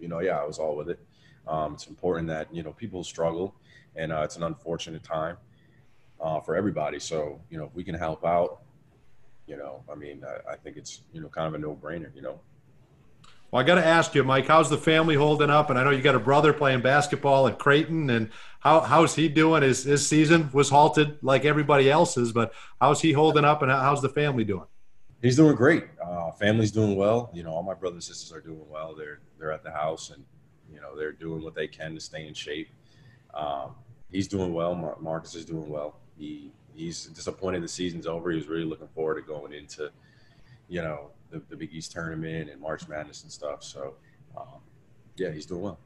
you 0.00 0.08
know, 0.08 0.20
yeah, 0.20 0.38
I 0.38 0.44
was 0.44 0.58
all 0.58 0.76
with 0.76 0.90
it. 0.90 0.98
Um, 1.46 1.74
it's 1.74 1.86
important 1.86 2.28
that 2.28 2.52
you 2.54 2.62
know 2.62 2.72
people 2.72 3.02
struggle, 3.02 3.54
and 3.96 4.12
uh, 4.12 4.22
it's 4.22 4.36
an 4.36 4.42
unfortunate 4.42 5.02
time 5.02 5.36
uh, 6.20 6.40
for 6.40 6.56
everybody. 6.56 6.98
So 6.98 7.40
you 7.50 7.58
know, 7.58 7.64
if 7.64 7.74
we 7.74 7.84
can 7.84 7.94
help 7.94 8.24
out, 8.24 8.60
you 9.46 9.56
know, 9.56 9.82
I 9.90 9.94
mean, 9.94 10.24
I, 10.24 10.52
I 10.52 10.56
think 10.56 10.76
it's 10.76 11.02
you 11.12 11.20
know 11.20 11.28
kind 11.28 11.48
of 11.48 11.54
a 11.54 11.58
no 11.58 11.74
brainer. 11.74 12.14
You 12.14 12.22
know. 12.22 12.40
Well, 13.50 13.62
I 13.62 13.66
got 13.66 13.76
to 13.76 13.86
ask 13.86 14.14
you, 14.14 14.22
Mike, 14.24 14.46
how's 14.46 14.68
the 14.68 14.76
family 14.76 15.14
holding 15.14 15.48
up? 15.48 15.70
And 15.70 15.78
I 15.78 15.84
know 15.84 15.90
you 15.90 16.02
got 16.02 16.14
a 16.14 16.20
brother 16.20 16.52
playing 16.52 16.82
basketball 16.82 17.48
at 17.48 17.58
Creighton, 17.58 18.10
and 18.10 18.30
how 18.60 18.80
how's 18.80 19.14
he 19.14 19.28
doing? 19.28 19.62
His 19.62 19.84
his 19.84 20.06
season 20.06 20.50
was 20.52 20.68
halted 20.68 21.18
like 21.22 21.46
everybody 21.46 21.90
else's, 21.90 22.32
but 22.32 22.52
how's 22.80 23.00
he 23.00 23.12
holding 23.12 23.44
up, 23.44 23.62
and 23.62 23.70
how's 23.70 24.02
the 24.02 24.10
family 24.10 24.44
doing? 24.44 24.66
He's 25.20 25.36
doing 25.36 25.56
great. 25.56 25.84
Uh, 26.04 26.30
family's 26.32 26.70
doing 26.70 26.94
well. 26.94 27.30
You 27.34 27.42
know, 27.42 27.50
all 27.50 27.62
my 27.62 27.74
brothers 27.74 28.08
and 28.08 28.16
sisters 28.16 28.32
are 28.36 28.40
doing 28.40 28.64
well. 28.68 28.94
They're 28.94 29.20
they're 29.38 29.52
at 29.52 29.64
the 29.64 29.70
house 29.70 30.10
and 30.10 30.24
you 30.72 30.80
know 30.80 30.96
they're 30.96 31.12
doing 31.12 31.42
what 31.42 31.54
they 31.54 31.66
can 31.66 31.94
to 31.94 32.00
stay 32.00 32.26
in 32.26 32.34
shape. 32.34 32.68
Um, 33.34 33.74
he's 34.10 34.28
doing 34.28 34.54
well. 34.54 34.74
Mar- 34.74 34.96
Marcus 35.00 35.34
is 35.34 35.44
doing 35.44 35.68
well. 35.68 35.96
He 36.16 36.52
he's 36.72 37.06
disappointed 37.06 37.62
the 37.62 37.68
season's 37.68 38.06
over. 38.06 38.30
He 38.30 38.36
was 38.36 38.46
really 38.46 38.64
looking 38.64 38.88
forward 38.88 39.16
to 39.16 39.22
going 39.22 39.52
into 39.52 39.90
you 40.68 40.82
know 40.82 41.10
the, 41.30 41.42
the 41.48 41.56
Big 41.56 41.72
East 41.72 41.90
tournament 41.92 42.50
and 42.50 42.60
March 42.60 42.86
Madness 42.86 43.24
and 43.24 43.32
stuff. 43.32 43.64
So 43.64 43.94
um, 44.36 44.60
yeah, 45.16 45.32
he's 45.32 45.46
doing 45.46 45.62
well. 45.62 45.78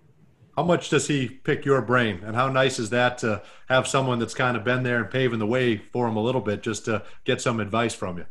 How 0.57 0.62
much 0.62 0.90
does 0.90 1.07
he 1.09 1.27
pick 1.27 1.64
your 1.64 1.81
brain, 1.81 2.21
and 2.23 2.37
how 2.37 2.49
nice 2.51 2.79
is 2.79 2.90
that 2.90 3.16
to 3.18 3.40
have 3.71 3.88
someone 3.88 4.18
that's 4.18 4.35
kind 4.35 4.59
of 4.59 4.64
been 4.64 4.83
there 4.83 4.99
and 4.99 5.11
paving 5.11 5.38
the 5.38 5.47
way 5.47 5.79
for 5.79 6.07
him 6.07 6.16
a 6.16 6.23
little 6.23 6.42
bit, 6.42 6.62
just 6.62 6.85
to 6.85 7.03
get 7.25 7.40
some 7.40 7.59
advice 7.59 7.95
from 7.95 8.18
you? 8.18 8.27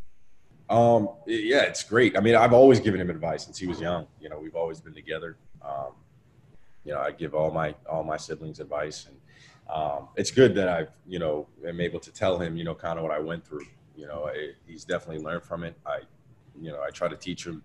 Um, 0.71 1.09
yeah, 1.27 1.63
it's 1.63 1.83
great. 1.83 2.17
I 2.17 2.21
mean, 2.21 2.33
I've 2.33 2.53
always 2.53 2.79
given 2.79 3.01
him 3.01 3.09
advice 3.09 3.43
since 3.43 3.57
he 3.57 3.67
was 3.67 3.81
young. 3.81 4.07
You 4.21 4.29
know, 4.29 4.39
we've 4.39 4.55
always 4.55 4.79
been 4.79 4.93
together. 4.93 5.35
Um, 5.61 5.91
you 6.85 6.93
know, 6.93 6.99
I 6.99 7.11
give 7.11 7.35
all 7.35 7.51
my 7.51 7.75
all 7.89 8.05
my 8.05 8.15
siblings 8.15 8.61
advice, 8.61 9.05
and 9.05 9.17
um, 9.69 10.07
it's 10.15 10.31
good 10.31 10.55
that 10.55 10.69
I've 10.69 10.91
you 11.05 11.19
know 11.19 11.45
am 11.67 11.81
able 11.81 11.99
to 11.99 12.11
tell 12.11 12.39
him 12.39 12.55
you 12.55 12.63
know 12.63 12.73
kind 12.73 12.97
of 12.97 13.03
what 13.03 13.11
I 13.11 13.19
went 13.19 13.45
through. 13.45 13.65
You 13.97 14.07
know, 14.07 14.31
he's 14.65 14.85
definitely 14.85 15.21
learned 15.21 15.43
from 15.43 15.65
it. 15.65 15.75
I, 15.85 15.99
you 16.59 16.71
know, 16.71 16.81
I 16.81 16.89
try 16.89 17.09
to 17.09 17.17
teach 17.17 17.45
him. 17.45 17.61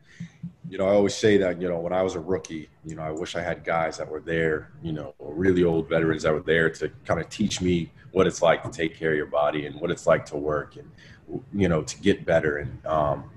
You 0.69 0.79
know, 0.79 0.87
I 0.87 0.93
always 0.93 1.15
say 1.15 1.37
that 1.39 1.61
you 1.61 1.69
know 1.69 1.79
when 1.79 1.93
I 1.93 2.03
was 2.03 2.15
a 2.15 2.21
rookie, 2.21 2.69
you 2.85 2.97
know, 2.97 3.03
I 3.03 3.11
wish 3.11 3.37
I 3.37 3.43
had 3.43 3.65
guys 3.65 3.99
that 3.99 4.09
were 4.09 4.21
there. 4.21 4.73
You 4.83 4.93
know, 4.93 5.15
really 5.21 5.65
old 5.65 5.89
veterans 5.89 6.23
that 6.25 6.33
were 6.33 6.41
there 6.41 6.71
to 6.71 6.89
kind 7.05 7.21
of 7.21 7.29
teach 7.29 7.61
me 7.61 7.93
what 8.13 8.27
it's 8.27 8.41
like 8.41 8.63
to 8.63 8.71
take 8.71 8.97
care 8.97 9.11
of 9.11 9.17
your 9.17 9.27
body 9.27 9.67
and 9.67 9.79
what 9.81 9.91
it's 9.91 10.07
like 10.07 10.25
to 10.25 10.37
work 10.37 10.77
and 10.77 10.91
you 11.53 11.69
know 11.69 11.83
to 11.83 12.01
get 12.01 12.25
better 12.25 12.59
and 12.59 12.87
um, 12.87 13.31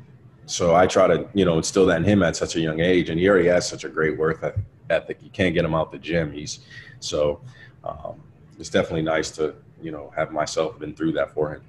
so 0.46 0.74
I 0.74 0.88
try 0.88 1.08
to 1.08 1.28
you 1.34 1.44
know 1.44 1.58
instill 1.58 1.86
that 1.88 1.98
in 1.98 2.04
him 2.04 2.24
at 2.24 2.36
such 2.36 2.56
a 2.56 2.62
young 2.62 2.80
age 2.80 3.10
and 3.10 3.20
he 3.20 3.28
already 3.28 3.48
has 3.50 3.68
such 3.68 3.84
a 3.84 3.90
great 3.90 4.18
work 4.18 4.42
ethic 4.90 5.18
you 5.22 5.30
can't 5.32 5.54
get 5.54 5.66
him 5.66 5.76
out 5.76 5.92
the 5.92 5.98
gym 5.98 6.32
he's 6.32 6.60
so 7.02 7.42
um, 7.84 8.22
it's 8.58 8.70
definitely 8.70 9.02
nice 9.02 9.32
to 9.32 9.54
you 9.82 9.92
know 9.92 10.14
have 10.16 10.32
myself 10.32 10.80
been 10.80 10.96
through 10.96 11.12
that 11.12 11.34
for 11.34 11.54
him 11.54 11.62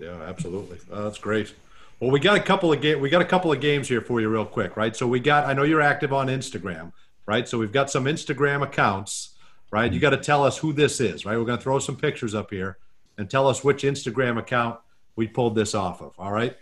Yeah, 0.00 0.22
absolutely. 0.22 0.78
Uh, 0.90 1.02
that's 1.02 1.18
great. 1.18 1.54
Well, 2.02 2.10
we 2.10 2.18
got 2.18 2.36
a 2.36 2.40
couple 2.40 2.72
of 2.72 2.80
game. 2.80 3.00
We 3.00 3.10
got 3.10 3.22
a 3.22 3.24
couple 3.24 3.52
of 3.52 3.60
games 3.60 3.86
here 3.86 4.00
for 4.00 4.20
you, 4.20 4.28
real 4.28 4.44
quick, 4.44 4.76
right? 4.76 4.96
So 4.96 5.06
we 5.06 5.20
got. 5.20 5.46
I 5.46 5.52
know 5.52 5.62
you're 5.62 5.80
active 5.80 6.12
on 6.12 6.26
Instagram, 6.26 6.90
right? 7.26 7.48
So 7.48 7.58
we've 7.58 7.70
got 7.70 7.92
some 7.92 8.06
Instagram 8.06 8.64
accounts, 8.64 9.36
right? 9.70 9.92
You 9.92 10.00
got 10.00 10.10
to 10.10 10.16
tell 10.16 10.42
us 10.42 10.58
who 10.58 10.72
this 10.72 11.00
is, 11.00 11.24
right? 11.24 11.38
We're 11.38 11.44
going 11.44 11.58
to 11.58 11.62
throw 11.62 11.78
some 11.78 11.94
pictures 11.94 12.34
up 12.34 12.50
here 12.50 12.78
and 13.18 13.30
tell 13.30 13.46
us 13.46 13.62
which 13.62 13.84
Instagram 13.84 14.36
account 14.36 14.80
we 15.14 15.28
pulled 15.28 15.54
this 15.54 15.76
off 15.76 16.02
of. 16.02 16.12
All 16.18 16.32
right. 16.32 16.56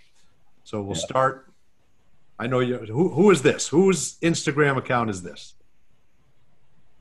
So 0.65 0.83
we'll 0.83 0.95
start. 0.95 1.51
I 2.39 2.47
know 2.47 2.61
you. 2.61 2.77
Who 2.77 3.09
who 3.09 3.31
is 3.31 3.41
this? 3.41 3.69
Whose 3.69 4.19
Instagram 4.21 4.77
account 4.77 5.09
is 5.09 5.23
this? 5.23 5.55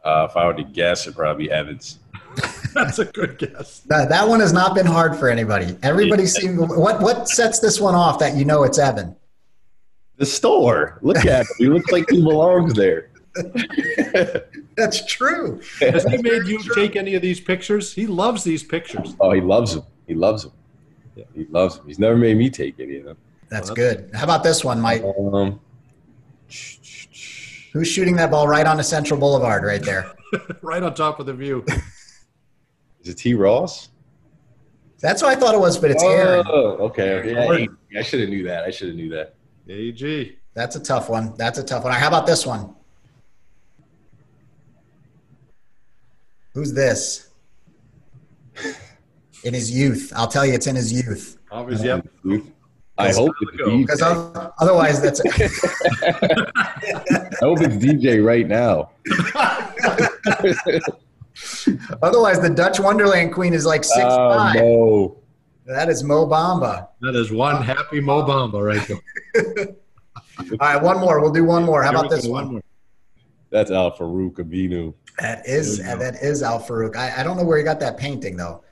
uh, 0.06 0.28
if 0.30 0.38
I 0.38 0.45
were 0.45 0.54
to 0.54 0.63
guess 0.63 1.02
it'd 1.02 1.17
probably 1.17 1.47
be 1.47 1.52
Evans 1.52 1.99
That's 2.73 2.99
a 2.99 3.05
good 3.05 3.38
guess. 3.38 3.79
That, 3.88 4.10
that 4.10 4.27
one 4.27 4.39
has 4.39 4.53
not 4.53 4.75
been 4.75 4.86
hard 4.86 5.15
for 5.15 5.29
anybody. 5.29 5.77
Everybody 5.84 6.25
seems. 6.25 6.60
What 6.60 7.01
what 7.01 7.27
sets 7.29 7.60
this 7.60 7.79
one 7.79 7.95
off 7.95 8.19
that 8.19 8.36
you 8.36 8.45
know 8.45 8.63
it's 8.63 8.77
Evan? 8.79 9.15
the 10.17 10.25
store 10.25 10.99
look 11.01 11.15
at 11.25 11.45
him 11.45 11.47
he 11.58 11.65
looks 11.67 11.89
like 11.93 12.05
he 12.10 12.21
belongs 12.21 12.73
there 12.73 13.10
That's 14.75 15.05
true. 15.05 15.62
Has 15.79 16.03
he 16.03 16.17
made 16.17 16.45
you 16.45 16.60
take 16.75 16.95
any 16.97 17.15
of 17.15 17.21
these 17.21 17.39
pictures? 17.39 17.93
He 17.93 18.05
loves 18.05 18.43
these 18.43 18.62
pictures. 18.62 19.15
oh 19.21 19.32
he 19.32 19.39
loves 19.39 19.75
him 19.75 19.84
he 20.08 20.13
loves 20.15 20.43
him 20.43 20.51
he 21.34 21.45
loves 21.45 21.77
him 21.77 21.88
he's 21.88 21.99
never 21.99 22.17
made 22.17 22.36
me 22.38 22.49
take 22.49 22.79
any 22.82 22.97
of 22.97 23.05
them 23.05 23.17
That's 23.49 23.69
good. 23.69 24.10
How 24.13 24.25
about 24.25 24.43
this 24.43 24.63
one, 24.63 24.82
Mike? 24.82 25.03
um, 25.03 25.60
Who's 27.71 27.88
shooting 27.88 28.15
that 28.17 28.29
ball 28.32 28.47
right 28.47 28.65
onto 28.65 28.84
Central 28.84 29.19
Boulevard 29.19 29.63
right 29.63 29.82
there? 29.82 30.12
right 30.62 30.84
on 30.84 30.93
top 30.95 31.19
of 31.19 31.27
the 31.27 31.34
view. 31.34 31.63
Is 33.01 33.09
it 33.09 33.17
T 33.17 33.33
Ross 33.33 33.89
That's 34.99 35.21
what 35.21 35.35
I 35.35 35.39
thought 35.39 35.55
it 35.55 35.59
was, 35.59 35.77
but 35.77 35.91
it's 35.91 36.03
oh, 36.03 36.12
Aaron. 36.12 36.45
Oh, 36.47 36.77
okay. 36.88 37.31
Yeah, 37.31 37.99
I 37.99 38.03
should 38.03 38.19
have 38.19 38.29
knew 38.29 38.43
that. 38.43 38.63
I 38.65 38.69
should 38.69 38.89
have 38.89 38.97
knew 38.97 39.09
that. 39.09 39.35
AG. 39.67 40.38
That's 40.53 40.75
a 40.75 40.79
tough 40.79 41.09
one. 41.09 41.33
That's 41.38 41.59
a 41.59 41.63
tough 41.63 41.83
one. 41.83 41.93
How 41.93 42.07
about 42.07 42.25
this 42.25 42.45
one? 42.45 42.75
Who's 46.53 46.73
this? 46.73 47.29
In 49.43 49.53
his 49.53 49.71
youth. 49.71 50.12
I'll 50.15 50.27
tell 50.27 50.45
you, 50.45 50.51
it's 50.51 50.67
in 50.67 50.75
his 50.75 50.91
youth. 50.91 51.38
Obviously, 51.49 51.88
yep. 51.88 52.05
Ruth. 52.23 52.51
I 52.97 53.13
hope 53.13 53.33
it's 53.41 53.62
DJ. 53.62 53.81
Because 53.88 54.01
otherwise, 54.59 55.01
that's 55.01 55.21
I 55.21 55.29
hope 57.39 57.62
it's 57.62 57.77
DJ 57.77 58.21
right 58.21 58.45
now. 58.45 58.89
otherwise 62.02 62.39
the 62.39 62.49
Dutch 62.49 62.80
Wonderland 62.80 63.34
Queen 63.34 63.54
is 63.54 63.65
like 63.65 63.84
six 63.84 64.06
Oh 64.08 64.30
five. 64.30 64.56
no. 64.56 65.17
That 65.65 65.89
is 65.89 66.04
Mo 66.04 66.25
Bamba. 66.25 66.88
That 67.02 67.15
is 67.15 67.32
one 67.32 67.62
happy 67.62 67.99
Mo 67.99 68.23
Bamba 68.23 68.65
right 68.65 68.88
there. 68.88 69.67
All 70.39 70.58
right, 70.60 70.82
one 70.82 70.99
more. 70.99 71.21
We'll 71.21 71.32
do 71.32 71.43
one 71.43 71.63
more. 71.63 71.84
How 71.84 71.91
about 71.91 72.10
this 72.10 72.25
go, 72.25 72.32
one? 72.32 72.62
That's 73.52 73.71
Al 73.71 73.91
Farouq 73.91 74.34
Aminu. 74.36 74.93
That 75.19 75.45
is 75.45 75.78
that 75.80 76.15
is 76.21 76.41
Al 76.43 76.60
Farouk. 76.60 76.95
I, 76.95 77.19
I 77.19 77.23
don't 77.23 77.38
know 77.38 77.43
where 77.43 77.58
he 77.58 77.63
got 77.63 77.80
that 77.82 77.97
painting 77.97 78.38
though. 78.38 78.63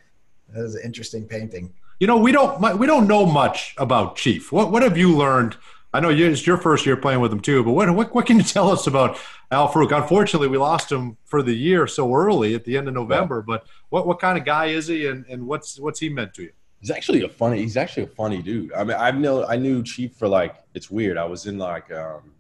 That 0.50 0.64
is 0.64 0.76
an 0.76 0.82
interesting 0.86 1.26
painting. 1.28 1.74
You 2.00 2.08
know, 2.08 2.18
we 2.18 2.32
don't 2.32 2.80
we 2.80 2.88
don't 2.88 3.08
know 3.08 3.26
much 3.26 3.76
about 3.78 4.16
Chief. 4.16 4.52
What 4.52 4.72
what 4.72 4.82
have 4.84 4.98
you 4.98 5.16
learned? 5.16 5.58
I 5.98 6.00
know 6.00 6.10
you, 6.10 6.28
it's 6.28 6.46
your 6.46 6.58
first 6.58 6.86
year 6.86 6.96
playing 6.96 7.22
with 7.22 7.34
him 7.34 7.40
too, 7.40 7.64
but 7.64 7.72
what, 7.72 7.90
what 7.90 8.14
what 8.14 8.28
can 8.28 8.38
you 8.38 8.44
tell 8.44 8.70
us 8.70 8.86
about 8.86 9.18
Al 9.50 9.68
Farouq? 9.68 9.92
Unfortunately, 9.92 10.48
we 10.48 10.60
lost 10.60 10.92
him 10.92 11.18
for 11.26 11.42
the 11.42 11.56
year 11.56 11.88
so 11.88 12.14
early 12.14 12.54
at 12.54 12.66
the 12.66 12.78
end 12.78 12.88
of 12.88 12.94
November. 12.94 13.42
But 13.42 13.66
what, 13.90 14.06
what 14.06 14.20
kind 14.20 14.38
of 14.38 14.46
guy 14.46 14.68
is 14.68 14.86
he, 14.86 15.08
and, 15.08 15.26
and 15.28 15.48
what's 15.48 15.80
what's 15.80 16.00
he 16.00 16.10
meant 16.10 16.36
to 16.36 16.44
you? 16.44 16.52
He's 16.82 16.92
actually 16.92 17.24
a 17.24 17.28
funny. 17.30 17.64
He's 17.64 17.78
actually 17.78 18.04
a 18.04 18.14
funny 18.16 18.44
dude. 18.44 18.72
I 18.74 18.84
mean, 18.84 18.96
I've 18.96 19.16
know 19.16 19.48
I 19.48 19.56
knew 19.56 19.82
Chief 19.82 20.14
for 20.14 20.28
like. 20.28 20.54
It's 20.76 20.92
weird. 20.92 21.18
I 21.18 21.26
was 21.26 21.48
in 21.48 21.58
like, 21.58 21.92
um, 21.92 22.32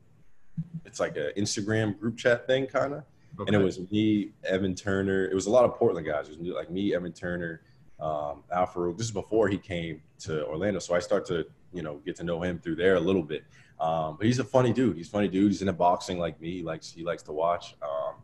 it's 0.85 0.99
like 0.99 1.17
an 1.17 1.31
Instagram 1.35 1.99
group 1.99 2.15
chat 2.15 2.45
thing, 2.45 2.67
kind 2.67 2.93
of, 2.93 3.03
and 3.47 3.55
it 3.55 3.57
was 3.57 3.79
me, 3.89 4.33
Evan 4.43 4.75
Turner. 4.75 5.25
It 5.25 5.33
was 5.33 5.47
a 5.47 5.49
lot 5.49 5.65
of 5.65 5.73
Portland 5.73 6.05
guys. 6.05 6.29
It 6.29 6.39
was 6.39 6.49
like 6.49 6.69
me, 6.69 6.93
Evan 6.93 7.11
Turner, 7.11 7.61
um, 7.99 8.43
Al 8.53 8.67
Farouq. 8.67 8.99
This 8.99 9.07
is 9.07 9.11
before 9.11 9.47
he 9.47 9.57
came 9.57 9.99
to 10.19 10.45
Orlando, 10.45 10.77
so 10.77 10.93
I 10.93 10.99
start 10.99 11.25
to 11.29 11.47
you 11.73 11.81
know 11.81 11.97
get 12.05 12.15
to 12.17 12.23
know 12.23 12.41
him 12.41 12.59
through 12.59 12.75
there 12.75 12.95
a 12.95 12.99
little 12.99 13.23
bit. 13.23 13.43
Um, 13.79 14.15
but 14.17 14.25
he's 14.25 14.39
a 14.39 14.43
funny 14.43 14.73
dude. 14.73 14.97
He's 14.97 15.07
a 15.07 15.11
funny 15.11 15.27
dude. 15.27 15.51
He's 15.51 15.61
into 15.61 15.73
boxing 15.73 16.17
like 16.17 16.39
me. 16.41 16.51
He 16.51 16.63
likes 16.63 16.91
he 16.91 17.03
likes 17.03 17.23
to 17.23 17.31
watch. 17.31 17.75
Um, 17.81 18.15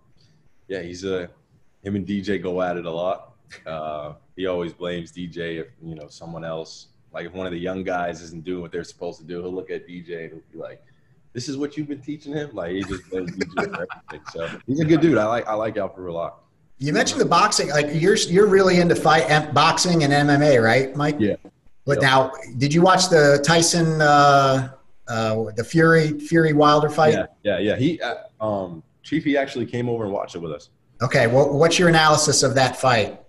yeah, 0.68 0.82
he's 0.82 1.04
a 1.04 1.30
him 1.84 1.96
and 1.96 2.08
DJ 2.08 2.42
go 2.42 2.62
at 2.62 2.78
it 2.78 2.86
a 2.86 2.92
lot. 2.92 3.34
Uh, 3.68 4.14
he 4.36 4.48
always 4.48 4.74
blames 4.74 5.12
DJ 5.12 5.60
if 5.60 5.68
you 5.84 5.96
know 5.96 6.08
someone 6.08 6.44
else, 6.44 6.88
like 7.14 7.28
if 7.28 7.34
one 7.34 7.46
of 7.46 7.52
the 7.52 7.60
young 7.60 7.84
guys 7.84 8.22
isn't 8.22 8.44
doing 8.44 8.62
what 8.62 8.72
they're 8.72 8.84
supposed 8.84 9.20
to 9.20 9.26
do, 9.26 9.42
he'll 9.42 9.54
look 9.54 9.70
at 9.70 9.88
DJ 9.88 10.24
and 10.24 10.32
he'll 10.32 10.42
be 10.52 10.58
like, 10.58 10.82
"This 11.34 11.48
is 11.48 11.58
what 11.58 11.78
you've 11.78 11.88
been 11.88 12.02
teaching 12.02 12.34
him." 12.34 12.50
Like 12.54 12.72
he 12.72 12.84
just 12.84 13.08
blames 13.10 13.32
DJ 13.32 13.54
for 13.54 13.88
everything. 14.12 14.22
So 14.32 14.60
he's 14.66 14.80
a 14.80 14.86
good 14.86 15.02
dude. 15.02 15.18
I 15.18 15.26
like 15.26 15.48
I 15.48 15.54
like 15.54 15.78
Alfred 15.78 16.08
a 16.08 16.12
lot. 16.12 16.40
You 16.80 16.94
mentioned 16.94 17.22
the 17.22 17.26
boxing. 17.26 17.70
Like 17.70 17.90
you're 17.94 18.16
you're 18.16 18.48
really 18.48 18.80
into 18.80 18.96
fight 18.96 19.54
boxing 19.54 20.04
and 20.04 20.12
MMA, 20.12 20.64
right, 20.64 20.96
Mike? 20.96 21.18
Yeah. 21.20 21.36
But 21.86 22.02
Yep. 22.02 22.02
now, 22.02 22.32
did 22.58 22.74
you 22.74 22.82
watch 22.82 23.10
the 23.10 23.42
Tyson, 23.46 24.02
uh, 24.02 24.70
uh, 25.08 25.44
the 25.56 25.64
Fury 25.64 26.18
Fury 26.20 26.54
Wilder 26.54 26.90
fight? 26.90 27.14
Yeah, 27.14 27.26
yeah, 27.44 27.60
yeah. 27.60 27.76
He, 27.76 28.02
uh, 28.02 28.16
um, 28.40 28.84
Chief, 29.02 29.24
he 29.26 29.36
actually 29.38 29.66
came 29.66 29.90
over 29.90 30.06
and 30.06 30.14
watched 30.14 30.36
it 30.36 30.40
with 30.40 30.54
us. 30.54 30.70
Okay. 31.02 31.28
Well, 31.28 31.58
what's 31.58 31.78
your 31.78 31.90
analysis 31.90 32.42
of 32.44 32.56
that 32.56 32.78
fight? 32.78 33.20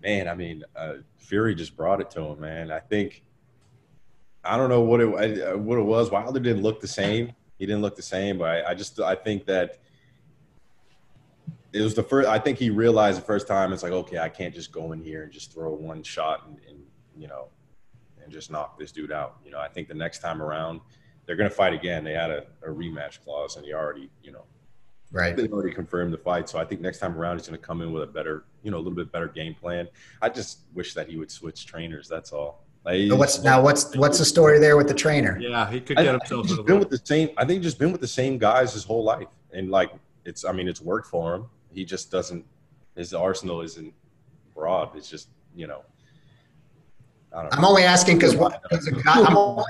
man, 0.00 0.28
I 0.28 0.34
mean, 0.34 0.62
uh, 0.76 0.96
Fury 1.16 1.54
just 1.54 1.76
brought 1.78 1.98
it 1.98 2.10
to 2.10 2.20
him, 2.20 2.40
man. 2.40 2.70
I 2.70 2.78
think 2.78 3.22
I 4.44 4.58
don't 4.58 4.68
know 4.68 4.82
what 4.82 5.00
it 5.00 5.58
what 5.58 5.78
it 5.78 5.82
was. 5.82 6.10
Wilder 6.10 6.38
didn't 6.38 6.62
look 6.62 6.80
the 6.80 6.88
same. 6.88 7.32
He 7.58 7.64
didn't 7.66 7.80
look 7.80 7.96
the 7.96 8.02
same, 8.02 8.36
but 8.36 8.48
I, 8.50 8.70
I 8.70 8.74
just 8.74 9.00
I 9.00 9.14
think 9.14 9.46
that 9.46 9.78
it 11.72 11.80
was 11.80 11.94
the 11.94 12.02
first. 12.02 12.28
I 12.28 12.38
think 12.38 12.58
he 12.58 12.68
realized 12.68 13.18
the 13.18 13.24
first 13.24 13.48
time 13.48 13.72
it's 13.72 13.82
like, 13.82 13.92
okay, 13.92 14.18
I 14.18 14.28
can't 14.28 14.54
just 14.54 14.70
go 14.72 14.92
in 14.92 15.00
here 15.02 15.22
and 15.22 15.32
just 15.32 15.52
throw 15.54 15.72
one 15.72 16.02
shot 16.02 16.46
and, 16.46 16.58
and 16.68 16.78
you 17.16 17.28
know 17.28 17.48
and 18.22 18.32
just 18.32 18.50
knock 18.50 18.78
this 18.78 18.90
dude 18.92 19.12
out. 19.12 19.36
You 19.44 19.50
know, 19.50 19.58
I 19.58 19.68
think 19.68 19.88
the 19.88 19.94
next 19.94 20.20
time 20.20 20.40
around 20.42 20.80
they're 21.26 21.36
gonna 21.36 21.50
fight 21.50 21.72
again. 21.74 22.04
They 22.04 22.12
had 22.12 22.30
a, 22.30 22.44
a 22.62 22.68
rematch 22.68 23.22
clause, 23.24 23.56
and 23.56 23.64
he 23.64 23.72
already 23.72 24.10
you 24.22 24.32
know 24.32 24.44
Right. 25.12 25.36
they 25.36 25.46
already 25.46 25.72
confirmed 25.72 26.12
the 26.12 26.18
fight. 26.18 26.48
So 26.48 26.58
I 26.58 26.64
think 26.64 26.80
next 26.80 26.98
time 26.98 27.16
around 27.16 27.38
he's 27.38 27.46
going 27.46 27.60
to 27.60 27.64
come 27.64 27.82
in 27.82 27.92
with 27.92 28.02
a 28.02 28.06
better, 28.06 28.46
you 28.64 28.72
know, 28.72 28.78
a 28.78 28.82
little 28.84 28.94
bit 28.94 29.12
better 29.12 29.28
game 29.28 29.54
plan. 29.54 29.86
I 30.20 30.28
just 30.28 30.62
wish 30.74 30.92
that 30.94 31.08
he 31.08 31.16
would 31.16 31.30
switch 31.30 31.66
trainers. 31.66 32.08
That's 32.08 32.32
all. 32.32 32.64
Like, 32.84 33.08
So 33.08 33.14
what's 33.14 33.40
now? 33.40 33.62
What's 33.62 33.94
what's 33.96 34.18
the 34.18 34.24
story 34.24 34.58
there 34.58 34.76
with 34.76 34.88
the 34.88 34.94
trainer? 34.94 35.38
Yeah, 35.38 35.70
he 35.70 35.80
could 35.80 35.98
get 35.98 36.08
I 36.08 36.12
himself 36.12 36.46
he's 36.46 36.52
in 36.54 36.58
a 36.58 36.62
been 36.64 36.78
little. 36.80 36.90
with 36.90 37.00
the 37.00 37.06
same. 37.06 37.28
I 37.36 37.44
think 37.44 37.58
he's 37.62 37.66
just 37.70 37.78
been 37.78 37.92
with 37.92 38.00
the 38.00 38.08
same 38.08 38.38
guys 38.38 38.72
his 38.74 38.82
whole 38.82 39.04
life, 39.04 39.28
and 39.52 39.70
like 39.70 39.92
it's. 40.24 40.44
I 40.44 40.50
mean, 40.50 40.66
it's 40.66 40.80
worked 40.80 41.06
for 41.06 41.32
him. 41.36 41.46
He 41.72 41.84
just 41.84 42.10
doesn't. 42.10 42.44
His 42.96 43.14
arsenal 43.14 43.60
isn't 43.60 43.94
broad. 44.52 44.96
It's 44.96 45.08
just 45.08 45.28
you 45.54 45.68
know. 45.68 45.82
I 47.36 47.42
don't 47.42 47.50
know. 47.52 47.58
I'm 47.58 47.64
only 47.64 47.82
asking 47.82 48.18
because 48.18 48.34
I'm 49.06 49.36
only 49.36 49.64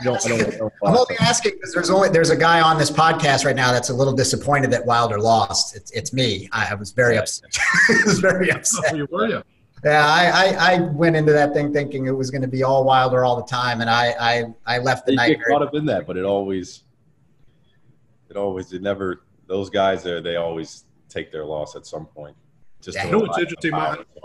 asking 1.21 1.55
because 1.55 1.73
there's 1.73 1.91
only 1.91 2.09
there's 2.11 2.31
a 2.31 2.37
guy 2.37 2.61
on 2.61 2.79
this 2.79 2.91
podcast 2.91 3.45
right 3.45 3.57
now 3.57 3.73
that's 3.73 3.89
a 3.91 3.95
little 3.95 4.13
disappointed 4.13 4.71
that 4.73 4.85
Wilder 4.85 5.19
lost. 5.19 5.75
It's 5.77 5.91
it's 5.93 6.13
me. 6.13 6.49
I, 6.53 6.69
I 6.73 6.75
was 6.75 6.93
very 6.93 7.17
upset. 7.17 7.57
I 7.89 8.03
was 8.05 8.19
very 8.21 8.51
upset. 8.51 8.93
Oh, 8.93 8.97
you 8.97 9.09
were 9.11 9.29
you? 9.29 9.43
Yeah, 9.83 10.07
I, 10.07 10.31
I, 10.31 10.75
I 10.77 10.81
went 10.81 11.15
into 11.15 11.33
that 11.33 11.53
thing 11.53 11.71
thinking 11.73 12.07
it 12.07 12.11
was 12.11 12.31
going 12.31 12.41
to 12.41 12.49
be 12.49 12.63
all 12.63 12.85
Wilder 12.85 13.23
all 13.25 13.37
the 13.37 13.47
time, 13.47 13.81
and 13.83 13.91
I 13.91 14.15
I, 14.19 14.45
I 14.67 14.79
left 14.79 15.05
the 15.07 15.13
They 15.13 15.17
night. 15.17 15.29
get 15.29 15.39
very- 15.41 15.53
caught 15.53 15.63
up 15.63 15.75
in 15.75 15.85
that, 15.87 16.07
but 16.07 16.17
it 16.17 16.25
always, 16.25 16.85
it 18.31 18.37
always, 18.37 18.73
it 18.73 18.83
never. 18.83 19.23
Those 19.47 19.69
guys 19.69 20.03
there, 20.03 20.23
they 20.23 20.37
always 20.37 20.85
take 21.11 21.31
their 21.31 21.45
loss 21.45 21.77
at 21.77 21.85
some 21.87 22.07
point. 22.07 22.35
Just 22.81 22.97
Yeah. 22.97 23.03
to 23.03 23.09
You 23.09 23.13
know 23.13 23.19
what's 23.21 23.37
rely 23.37 23.37
on 23.37 23.99
interesting, 23.99 24.15
the 24.15 24.21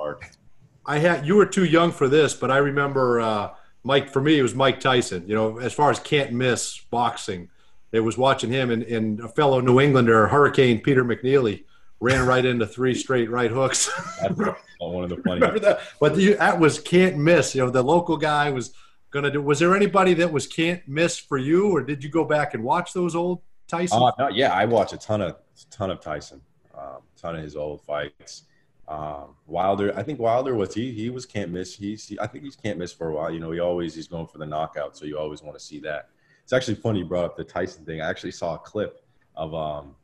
I 0.90 0.98
had 0.98 1.28
you 1.28 1.36
were 1.36 1.46
too 1.46 1.66
young 1.66 1.92
for 1.92 2.08
this, 2.08 2.34
but 2.34 2.50
I 2.50 2.58
remember 2.58 3.22
uh, 3.22 3.52
Mike. 3.84 4.10
For 4.10 4.20
me, 4.22 4.40
it 4.40 4.42
was 4.42 4.56
Mike 4.56 4.80
Tyson. 4.80 5.24
You 5.28 5.36
know, 5.36 5.60
as 5.60 5.72
far 5.72 5.92
as 5.92 6.00
can't 6.00 6.32
miss 6.32 6.80
boxing, 6.90 7.48
it 7.92 8.00
was 8.00 8.18
watching 8.18 8.50
him 8.50 8.72
and, 8.72 8.82
and 8.82 9.20
a 9.20 9.28
fellow 9.28 9.60
New 9.60 9.80
Englander, 9.80 10.28
Hurricane 10.28 10.82
Peter 10.82 11.06
McNeeley, 11.06 11.66
ran 12.00 12.26
right 12.26 12.44
into 12.44 12.66
three 12.66 12.96
straight 12.96 13.30
right 13.30 13.52
hooks. 13.52 13.88
That's 14.20 14.36
one 14.80 15.04
of 15.04 15.12
the 15.12 15.18
funny. 15.18 15.36
remember 15.42 15.60
that? 15.60 15.82
But 16.00 16.18
you, 16.18 16.36
that 16.38 16.60
was 16.60 16.80
can't 16.80 17.18
miss. 17.18 17.54
You 17.54 17.66
know, 17.66 17.70
the 17.70 17.84
local 17.84 18.18
guy 18.18 18.50
was 18.50 18.74
gonna 19.12 19.30
do. 19.30 19.44
Was 19.44 19.60
there 19.60 19.76
anybody 19.76 20.16
that 20.16 20.32
was 20.32 20.48
can't 20.48 20.82
miss 20.88 21.20
for 21.20 21.38
you, 21.38 21.70
or 21.70 21.84
did 21.84 22.04
you 22.04 22.10
go 22.10 22.26
back 22.26 22.56
and 22.56 22.64
watch 22.64 22.94
those 22.94 23.14
old 23.14 23.44
Tyson? 23.68 24.02
Uh, 24.02 24.12
no, 24.18 24.30
yeah, 24.30 24.56
I 24.56 24.66
watch 24.66 24.92
a 24.94 24.98
ton 24.98 25.22
of 25.22 25.36
ton 25.70 25.92
of 25.92 26.02
Tyson, 26.02 26.42
um, 26.76 27.04
ton 27.16 27.36
of 27.36 27.44
his 27.44 27.56
old 27.56 27.84
fights. 27.84 28.46
Um, 28.90 29.36
Wilder, 29.46 29.96
I 29.96 30.02
think 30.02 30.20
Wilder 30.20 30.56
was 30.56 30.74
he 30.74 30.92
he 30.92 31.12
was 31.12 31.24
can't 31.24 31.52
miss. 31.52 31.76
He's 31.76 32.08
he, 32.08 32.20
I 32.20 32.26
think 32.26 32.44
he's 32.44 32.56
can't 32.56 32.80
miss 32.80 32.92
for 32.92 33.10
a 33.10 33.14
while. 33.14 33.32
You 33.32 33.40
know, 33.40 33.52
he 33.52 33.60
always 33.60 33.94
he's 33.94 34.08
going 34.08 34.26
for 34.26 34.40
the 34.40 34.48
knockout, 34.48 34.98
so 34.98 35.06
you 35.06 35.16
always 35.16 35.44
want 35.44 35.58
to 35.58 35.64
see 35.64 35.80
that. 35.82 36.10
It's 36.42 36.54
actually 36.54 36.76
funny 36.76 37.00
you 37.00 37.06
brought 37.06 37.26
up 37.26 37.38
the 37.38 37.44
Tyson 37.44 37.86
thing. 37.86 38.02
I 38.02 38.10
actually 38.10 38.32
saw 38.32 38.56
a 38.56 38.58
clip 38.58 39.04
of 39.36 39.54
um, 39.54 39.96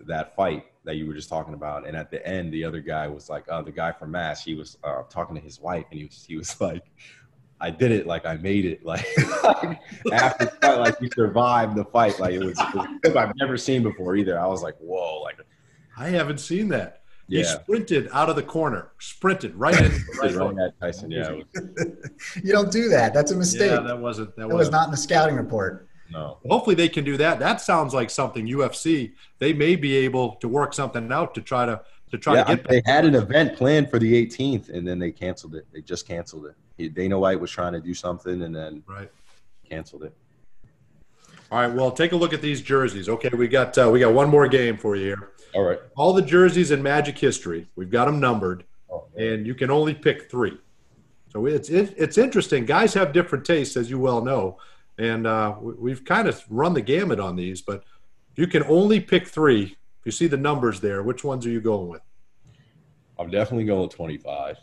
that 0.00 0.36
fight 0.36 0.66
that 0.84 0.96
you 0.96 1.06
were 1.06 1.14
just 1.14 1.30
talking 1.30 1.54
about, 1.54 1.86
and 1.88 1.96
at 1.96 2.10
the 2.10 2.24
end, 2.28 2.52
the 2.52 2.62
other 2.62 2.80
guy 2.80 3.08
was 3.08 3.30
like, 3.30 3.46
uh, 3.48 3.62
the 3.62 3.72
guy 3.72 3.90
from 3.90 4.10
Mass. 4.10 4.44
He 4.44 4.54
was 4.54 4.76
uh, 4.84 5.04
talking 5.08 5.34
to 5.34 5.40
his 5.40 5.58
wife, 5.58 5.86
and 5.90 5.98
he 5.98 6.04
was 6.04 6.24
he 6.28 6.36
was 6.36 6.60
like. 6.60 6.84
I 7.58 7.70
did 7.70 7.90
it 7.90 8.06
like 8.06 8.26
I 8.26 8.36
made 8.36 8.66
it 8.66 8.84
like 8.84 9.06
after 10.12 10.46
fight 10.60 10.78
like 10.78 10.98
he 10.98 11.08
survived 11.08 11.74
the 11.74 11.86
fight 11.86 12.20
like 12.20 12.34
it 12.34 12.44
was, 12.44 12.58
it 12.60 12.74
was 13.02 13.16
I've 13.16 13.34
never 13.36 13.56
seen 13.56 13.82
before 13.82 14.14
either. 14.14 14.38
I 14.38 14.46
was 14.46 14.62
like, 14.62 14.76
whoa, 14.76 15.22
like 15.22 15.38
I 15.96 16.08
haven't 16.08 16.40
seen 16.40 16.68
that. 16.68 17.00
He 17.28 17.40
yeah, 17.40 17.44
sprinted 17.44 18.08
out 18.12 18.30
of 18.30 18.36
the 18.36 18.42
corner, 18.42 18.92
sprinted 19.00 19.54
right 19.56 19.76
into 19.80 20.00
right 20.20 20.34
right 20.34 20.58
at 20.58 20.80
Tyson. 20.80 21.10
Yeah, 21.10 21.32
was- 21.32 21.44
You 22.42 22.52
don't 22.52 22.70
do 22.70 22.88
that. 22.90 23.12
That's 23.12 23.32
a 23.32 23.36
mistake. 23.36 23.70
Yeah, 23.70 23.80
that 23.80 23.98
wasn't 23.98 24.36
that, 24.36 24.48
that 24.48 24.54
was 24.54 24.68
wasn't. 24.68 24.84
in 24.84 24.90
the 24.92 24.96
scouting 24.96 25.34
report. 25.34 25.88
no, 26.10 26.38
Hopefully 26.48 26.76
they 26.76 26.88
can 26.88 27.04
do 27.04 27.16
that. 27.16 27.40
That 27.40 27.60
sounds 27.60 27.92
like 27.92 28.10
something 28.10 28.46
UFC. 28.46 29.12
They 29.40 29.52
may 29.52 29.74
be 29.74 29.96
able 29.96 30.36
to 30.36 30.46
work 30.46 30.72
something 30.72 31.10
out 31.10 31.34
to 31.34 31.40
try 31.40 31.66
to 31.66 31.80
to 32.10 32.18
try 32.18 32.34
yeah, 32.34 32.44
to 32.44 32.56
get 32.56 32.68
they 32.68 32.82
had 32.86 33.04
an 33.04 33.16
event 33.16 33.56
planned 33.56 33.90
for 33.90 33.98
the 33.98 34.26
18th 34.26 34.68
and 34.68 34.86
then 34.86 35.00
they 35.00 35.10
canceled 35.10 35.56
it. 35.56 35.66
They 35.72 35.80
just 35.80 36.06
canceled 36.06 36.46
it. 36.46 36.54
He, 36.76 36.88
Dana 36.88 37.18
White 37.18 37.40
was 37.40 37.50
trying 37.50 37.72
to 37.72 37.80
do 37.80 37.94
something 37.94 38.42
and 38.42 38.54
then 38.54 38.84
right. 38.86 39.10
canceled 39.68 40.04
it. 40.04 40.14
All 41.50 41.60
right. 41.60 41.72
Well, 41.72 41.90
take 41.90 42.12
a 42.12 42.16
look 42.16 42.32
at 42.32 42.42
these 42.42 42.60
jerseys. 42.60 43.08
Okay, 43.08 43.30
we 43.30 43.48
got 43.48 43.76
uh, 43.78 43.88
we 43.90 44.00
got 44.00 44.12
one 44.12 44.28
more 44.28 44.48
game 44.48 44.76
for 44.76 44.96
you 44.96 45.06
here. 45.06 45.32
All 45.56 45.62
right. 45.62 45.78
All 45.96 46.12
the 46.12 46.20
jerseys 46.20 46.70
in 46.70 46.82
Magic 46.82 47.16
history. 47.16 47.66
We've 47.76 47.90
got 47.90 48.04
them 48.04 48.20
numbered, 48.20 48.64
Oh, 48.92 49.04
and 49.16 49.46
you 49.46 49.54
can 49.54 49.70
only 49.70 49.94
pick 49.94 50.30
three. 50.30 50.58
So 51.32 51.46
it's 51.46 51.70
it, 51.70 51.94
it's 51.96 52.18
interesting. 52.18 52.66
Guys 52.66 52.92
have 52.92 53.14
different 53.14 53.46
tastes, 53.46 53.74
as 53.76 53.88
you 53.88 53.98
well 53.98 54.22
know, 54.22 54.58
and 54.98 55.26
uh, 55.26 55.56
we, 55.58 55.72
we've 55.74 56.04
kind 56.04 56.28
of 56.28 56.44
run 56.50 56.74
the 56.74 56.82
gamut 56.82 57.18
on 57.18 57.36
these. 57.36 57.62
But 57.62 57.84
you 58.36 58.46
can 58.46 58.64
only 58.64 59.00
pick 59.00 59.26
three. 59.26 59.62
If 60.00 60.04
you 60.04 60.12
see 60.12 60.26
the 60.26 60.36
numbers 60.36 60.78
there, 60.80 61.02
which 61.02 61.24
ones 61.24 61.46
are 61.46 61.50
you 61.50 61.62
going 61.62 61.88
with? 61.88 62.02
I'm 63.18 63.30
definitely 63.30 63.64
going 63.64 63.80
with 63.80 63.92
25. 63.96 64.56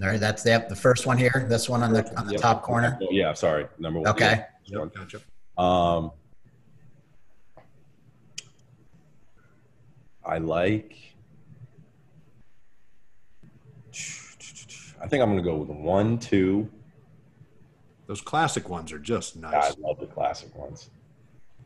All 0.00 0.08
right, 0.08 0.20
that's 0.20 0.44
the, 0.44 0.64
the 0.68 0.76
first 0.76 1.04
one 1.04 1.18
here. 1.18 1.46
This 1.48 1.68
one 1.68 1.82
on 1.82 1.92
the 1.92 2.08
on 2.16 2.26
the 2.26 2.32
Yep. 2.34 2.40
top 2.40 2.62
corner. 2.62 2.96
Yeah, 3.10 3.32
sorry. 3.32 3.66
Number 3.80 3.98
one. 4.00 4.08
Okay. 4.10 4.44
Yeah. 4.66 4.86
Gotcha. 4.94 5.20
Um, 5.60 6.12
I 10.28 10.38
like. 10.38 10.94
I 15.00 15.06
think 15.08 15.22
I'm 15.22 15.30
going 15.30 15.38
to 15.38 15.42
go 15.42 15.56
with 15.56 15.70
one, 15.70 16.18
two, 16.18 16.68
Those 18.06 18.20
classic 18.20 18.68
ones 18.68 18.92
are 18.92 18.98
just 18.98 19.36
nice. 19.36 19.54
I 19.54 19.72
love 19.80 19.98
the 20.00 20.06
classic 20.06 20.54
ones. 20.56 20.90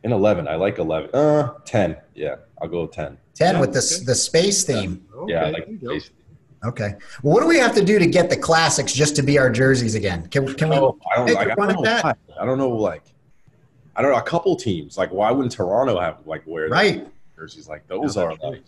And 0.05 0.13
11, 0.13 0.47
I 0.49 0.55
like 0.57 0.79
11. 0.79 1.11
Uh, 1.15 1.55
10. 1.65 1.97
Yeah, 2.15 2.37
I'll 2.61 2.69
go 2.69 2.83
with 2.83 2.93
10. 2.93 3.17
Ten 3.35 3.55
Yeah, 3.55 3.61
with 3.61 3.73
the 3.73 3.79
okay. 3.79 4.05
the 4.05 4.15
space 4.15 4.63
theme. 4.65 5.05
Okay, 5.15 5.33
yeah, 5.33 5.45
I 5.47 5.51
like 5.51 5.69
you 5.69 5.79
the 5.79 5.87
go. 5.87 5.93
face. 5.95 6.11
Okay. 6.65 6.95
Well, 7.23 7.35
what 7.35 7.41
do 7.41 7.47
we 7.49 7.57
have 7.59 7.75
to 7.75 7.85
do 7.85 7.99
to 7.99 8.07
get 8.07 8.29
the 8.31 8.37
classics 8.37 8.93
just 8.93 9.17
to 9.17 9.23
be 9.23 9.39
our 9.39 9.49
jerseys 9.51 9.95
again? 9.95 10.29
Can, 10.29 10.53
can 10.55 10.69
we? 10.69 10.77
Oh, 10.77 10.99
I 11.11 11.17
don't 11.17 11.27
take 11.27 11.37
like. 11.37 11.49
a 11.49 11.53
I 11.53 11.55
don't, 11.55 11.75
know 11.75 11.83
that? 11.83 12.19
I 12.41 12.45
don't 12.45 12.59
know. 12.59 12.69
Like, 12.71 13.03
I 13.97 14.03
don't 14.03 14.13
know. 14.13 14.19
A 14.19 14.23
couple 14.23 14.55
teams. 14.57 14.99
Like, 14.99 15.11
why 15.11 15.31
wouldn't 15.31 15.53
Toronto 15.53 15.99
have 15.99 16.19
like 16.27 16.43
wear 16.47 16.69
their 16.69 16.71
Right. 16.79 17.09
Jerseys? 17.43 17.69
Like 17.69 17.87
those 17.89 18.17
Yeah, 18.17 18.23
are 18.23 18.29
that's 18.31 18.43
like. 18.43 18.63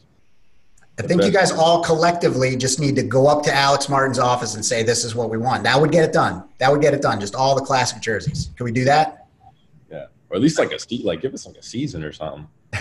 I 0.98 1.02
think 1.02 1.24
you 1.24 1.30
guys 1.32 1.50
all 1.50 1.82
collectively 1.82 2.56
just 2.56 2.78
need 2.78 2.94
to 2.96 3.02
go 3.02 3.26
up 3.26 3.42
to 3.44 3.52
Alex 3.54 3.88
Martins' 3.88 4.18
office 4.18 4.54
and 4.54 4.64
say, 4.64 4.82
"This 4.84 5.04
is 5.04 5.14
what 5.14 5.28
we 5.30 5.38
want." 5.38 5.64
That 5.64 5.80
would 5.80 5.90
get 5.90 6.04
it 6.04 6.12
done. 6.12 6.44
That 6.58 6.70
would 6.70 6.80
get 6.80 6.94
it 6.94 7.02
done. 7.02 7.18
Just 7.20 7.34
all 7.34 7.54
the 7.56 7.62
classic 7.64 8.00
jerseys. 8.00 8.50
Can 8.56 8.64
we 8.64 8.72
do 8.72 8.84
that? 8.84 9.26
Yeah, 9.90 10.06
or 10.28 10.36
at 10.36 10.42
least 10.42 10.58
like 10.58 10.72
a 10.72 10.78
se- 10.78 11.02
like 11.04 11.20
give 11.20 11.34
us 11.34 11.46
like 11.46 11.56
a 11.56 11.62
season 11.62 12.04
or 12.04 12.12
something. 12.12 12.46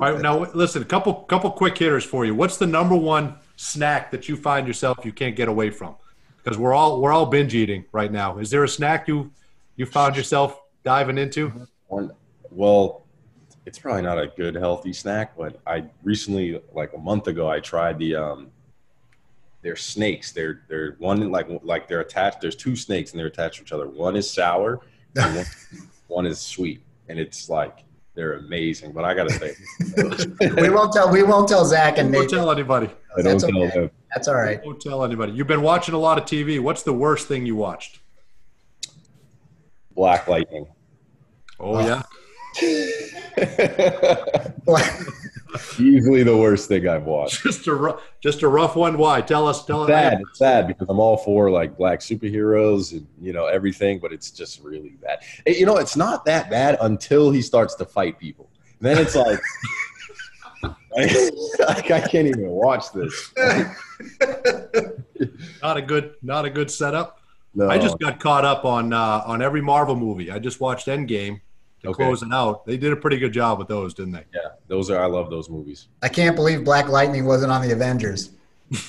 All 0.00 0.12
right, 0.12 0.20
now 0.20 0.40
listen, 0.52 0.82
a 0.82 0.84
couple 0.84 1.14
couple 1.14 1.50
quick 1.52 1.78
hitters 1.78 2.04
for 2.04 2.24
you. 2.24 2.34
What's 2.34 2.56
the 2.56 2.66
number 2.66 2.96
one 2.96 3.36
snack 3.54 4.10
that 4.10 4.28
you 4.28 4.36
find 4.36 4.66
yourself 4.66 4.98
you 5.04 5.12
can't 5.12 5.36
get 5.36 5.48
away 5.48 5.70
from? 5.70 5.94
Because 6.42 6.58
we're 6.58 6.74
all 6.74 7.00
we're 7.00 7.12
all 7.12 7.26
binge 7.26 7.54
eating 7.54 7.84
right 7.92 8.10
now. 8.10 8.38
Is 8.38 8.50
there 8.50 8.64
a 8.64 8.68
snack 8.68 9.06
you 9.06 9.30
you 9.76 9.86
found 9.86 10.16
yourself 10.16 10.60
diving 10.84 11.18
into? 11.18 11.52
One, 11.86 12.10
well, 12.50 13.05
it's 13.66 13.80
probably 13.80 14.02
not 14.02 14.18
a 14.18 14.28
good 14.28 14.54
healthy 14.54 14.92
snack, 14.92 15.36
but 15.36 15.60
I 15.66 15.84
recently, 16.04 16.62
like 16.72 16.92
a 16.94 16.98
month 16.98 17.26
ago, 17.26 17.50
I 17.50 17.60
tried 17.60 17.98
the 17.98 18.16
um. 18.16 18.50
They're 19.62 19.74
snakes. 19.74 20.30
They're 20.30 20.62
they're 20.68 20.94
one 21.00 21.32
like 21.32 21.48
like 21.64 21.88
they're 21.88 22.00
attached. 22.00 22.40
There's 22.40 22.54
two 22.54 22.76
snakes 22.76 23.10
and 23.10 23.18
they're 23.18 23.26
attached 23.26 23.56
to 23.56 23.62
each 23.64 23.72
other. 23.72 23.88
One 23.88 24.14
is 24.14 24.30
sour, 24.30 24.80
and 25.16 25.36
one, 25.36 25.46
one 26.06 26.26
is 26.26 26.38
sweet, 26.38 26.82
and 27.08 27.18
it's 27.18 27.48
like 27.48 27.82
they're 28.14 28.34
amazing. 28.34 28.92
But 28.92 29.04
I 29.04 29.14
gotta 29.14 29.30
say, 29.30 29.56
we 30.60 30.70
won't 30.70 30.92
tell. 30.92 31.10
We 31.10 31.24
won't 31.24 31.48
tell 31.48 31.64
Zach 31.64 31.98
and 31.98 32.12
Don't 32.12 32.22
Nate. 32.22 32.30
tell 32.30 32.52
anybody. 32.52 32.86
I 33.16 33.22
don't 33.22 33.32
That's 33.32 33.44
tell 33.44 33.62
okay. 33.64 33.80
them. 33.80 33.90
That's 34.14 34.28
all 34.28 34.36
right. 34.36 34.62
Don't 34.62 34.80
tell 34.80 35.04
anybody. 35.04 35.32
You've 35.32 35.48
been 35.48 35.62
watching 35.62 35.96
a 35.96 35.98
lot 35.98 36.16
of 36.16 36.24
TV. 36.26 36.60
What's 36.60 36.84
the 36.84 36.92
worst 36.92 37.26
thing 37.26 37.44
you 37.44 37.56
watched? 37.56 37.98
Black 39.96 40.28
lightning. 40.28 40.68
Oh 41.58 41.80
yeah. 41.80 42.02
Easily 45.78 46.22
the 46.22 46.36
worst 46.36 46.68
thing 46.68 46.86
I've 46.88 47.04
watched. 47.04 47.42
just 47.42 47.66
a 47.66 47.74
rough, 47.74 48.02
just 48.20 48.42
a 48.42 48.48
rough 48.48 48.76
one. 48.76 48.98
Why? 48.98 49.20
Tell 49.22 49.46
us. 49.48 49.64
Tell 49.64 49.82
us. 49.82 49.88
Sad. 49.88 50.18
It's 50.20 50.38
sad 50.38 50.66
because 50.66 50.88
I'm 50.88 50.98
all 51.00 51.16
for 51.16 51.50
like 51.50 51.76
black 51.78 52.00
superheroes 52.00 52.92
and 52.92 53.06
you 53.20 53.32
know 53.32 53.46
everything, 53.46 53.98
but 53.98 54.12
it's 54.12 54.30
just 54.30 54.62
really 54.62 54.96
bad. 55.02 55.20
It- 55.46 55.58
you 55.58 55.64
know, 55.66 55.76
it's 55.76 55.96
not 55.96 56.24
that 56.26 56.50
bad 56.50 56.76
until 56.80 57.30
he 57.30 57.40
starts 57.42 57.74
to 57.76 57.84
fight 57.86 58.18
people. 58.18 58.50
Then 58.80 58.98
it's 58.98 59.14
like, 59.16 59.38
like 60.62 61.90
I 61.90 62.00
can't 62.06 62.26
even 62.28 62.48
watch 62.48 62.92
this. 62.92 63.32
Not 65.62 65.78
a 65.78 65.82
good, 65.82 66.14
not 66.22 66.44
a 66.44 66.50
good 66.50 66.70
setup. 66.70 67.20
No. 67.54 67.70
I 67.70 67.78
just 67.78 67.98
got 67.98 68.20
caught 68.20 68.44
up 68.44 68.66
on 68.66 68.92
uh, 68.92 69.22
on 69.26 69.40
every 69.40 69.62
Marvel 69.62 69.96
movie. 69.96 70.30
I 70.30 70.38
just 70.38 70.60
watched 70.60 70.86
Endgame 70.88 71.40
to 71.82 71.88
Okay. 71.88 72.04
close 72.04 72.22
it 72.22 72.32
out. 72.32 72.64
They 72.66 72.76
did 72.76 72.92
a 72.92 72.96
pretty 72.96 73.18
good 73.18 73.32
job 73.32 73.58
with 73.58 73.68
those, 73.68 73.94
didn't 73.94 74.12
they? 74.12 74.24
yeah, 74.34 74.50
those 74.68 74.90
are 74.90 75.00
I 75.02 75.06
love 75.06 75.30
those 75.30 75.48
movies. 75.50 75.88
I 76.02 76.08
can't 76.08 76.34
believe 76.36 76.64
Black 76.64 76.88
Lightning 76.88 77.24
wasn't 77.26 77.52
on 77.52 77.62
the 77.62 77.72
Avengers. 77.72 78.30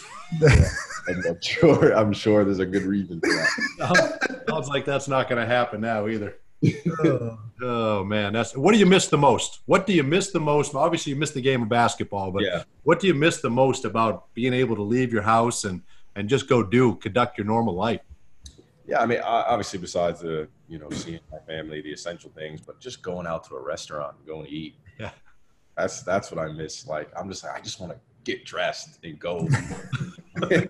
And 1.10 1.26
I'm 1.26 1.40
sure 1.42 1.96
I'm 1.96 2.12
sure 2.12 2.44
there's 2.44 2.60
a 2.60 2.66
good 2.66 2.84
reason 2.84 3.22
for 3.22 3.28
that. 3.30 4.44
Sounds 4.50 4.68
like 4.68 4.84
that's 4.84 5.08
not 5.08 5.30
going 5.30 5.40
to 5.42 5.48
happen 5.48 5.80
now 5.82 6.08
either. 6.08 6.36
Oh 7.60 8.04
man, 8.04 8.34
that's 8.34 8.56
what 8.56 8.72
do 8.74 8.78
you 8.78 8.86
miss 8.86 9.08
the 9.08 9.18
most? 9.18 9.62
What 9.66 9.88
do 9.88 9.94
you 9.94 10.04
miss 10.04 10.30
the 10.32 10.40
most? 10.40 10.76
Obviously, 10.76 11.12
you 11.14 11.16
miss 11.16 11.32
the 11.32 11.42
game 11.42 11.64
of 11.64 11.70
basketball, 11.70 12.30
but 12.32 12.44
Yeah. 12.44 12.64
what 12.84 13.00
do 13.00 13.08
you 13.08 13.16
miss 13.16 13.42
the 13.42 13.50
most 13.50 13.84
about 13.84 14.32
being 14.36 14.54
able 14.54 14.76
to 14.76 14.84
leave 14.84 15.12
your 15.12 15.24
house 15.24 15.64
and 15.64 15.82
and 16.16 16.30
just 16.30 16.48
go 16.50 16.62
do 16.62 16.96
conduct 16.98 17.38
your 17.38 17.48
normal 17.48 17.74
life? 17.74 18.02
Yeah, 18.86 19.00
I 19.02 19.06
mean, 19.08 19.20
obviously, 19.24 19.80
besides 19.80 20.20
the 20.20 20.48
you 20.68 20.80
know 20.80 20.90
seeing 20.90 21.20
my 21.32 21.40
family, 21.40 21.82
the 21.82 21.92
essential 21.92 22.32
things, 22.36 22.62
but 22.62 22.80
just 22.80 23.02
going 23.02 23.28
out 23.28 23.48
to 23.50 23.56
a 23.56 23.62
restaurant, 23.62 24.16
and 24.18 24.28
going 24.28 24.46
to 24.46 24.52
eat. 24.52 24.76
Yeah. 25.00 25.12
that's 25.78 26.04
that's 26.04 26.32
what 26.32 26.40
I 26.40 26.52
miss. 26.52 26.88
Like, 26.88 27.10
I'm 27.18 27.30
just 27.30 27.44
like, 27.44 27.56
I 27.56 27.62
just 27.62 27.80
want 27.80 27.94
to 27.94 28.00
get 28.24 28.46
dressed 28.46 29.00
and 29.04 29.18
go. 29.20 29.48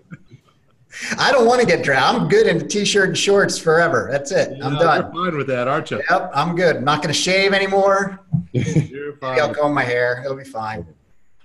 I 1.17 1.31
don't 1.31 1.45
want 1.45 1.60
to 1.62 1.67
get 1.67 1.83
dressed. 1.83 2.05
I'm 2.05 2.27
good 2.27 2.47
in 2.47 2.57
a 2.57 2.67
t-shirt 2.67 3.10
and 3.10 3.17
shorts 3.17 3.57
forever. 3.57 4.07
That's 4.12 4.31
it. 4.31 4.57
I'm 4.63 4.75
done. 4.75 5.12
You're 5.13 5.25
fine 5.25 5.38
with 5.38 5.47
that, 5.47 5.67
aren't 5.67 5.91
you? 5.91 6.01
Yep, 6.10 6.31
I'm 6.33 6.55
good. 6.55 6.77
I'm 6.77 6.86
not 6.86 7.01
going 7.01 7.13
to 7.13 7.19
shave 7.19 7.53
anymore. 7.53 8.19
You're 8.53 9.17
fine. 9.17 9.31
Maybe 9.31 9.41
I'll 9.41 9.53
comb 9.53 9.73
my 9.73 9.83
hair. 9.83 10.21
It'll 10.23 10.38
be 10.38 10.43
fine. 10.43 10.88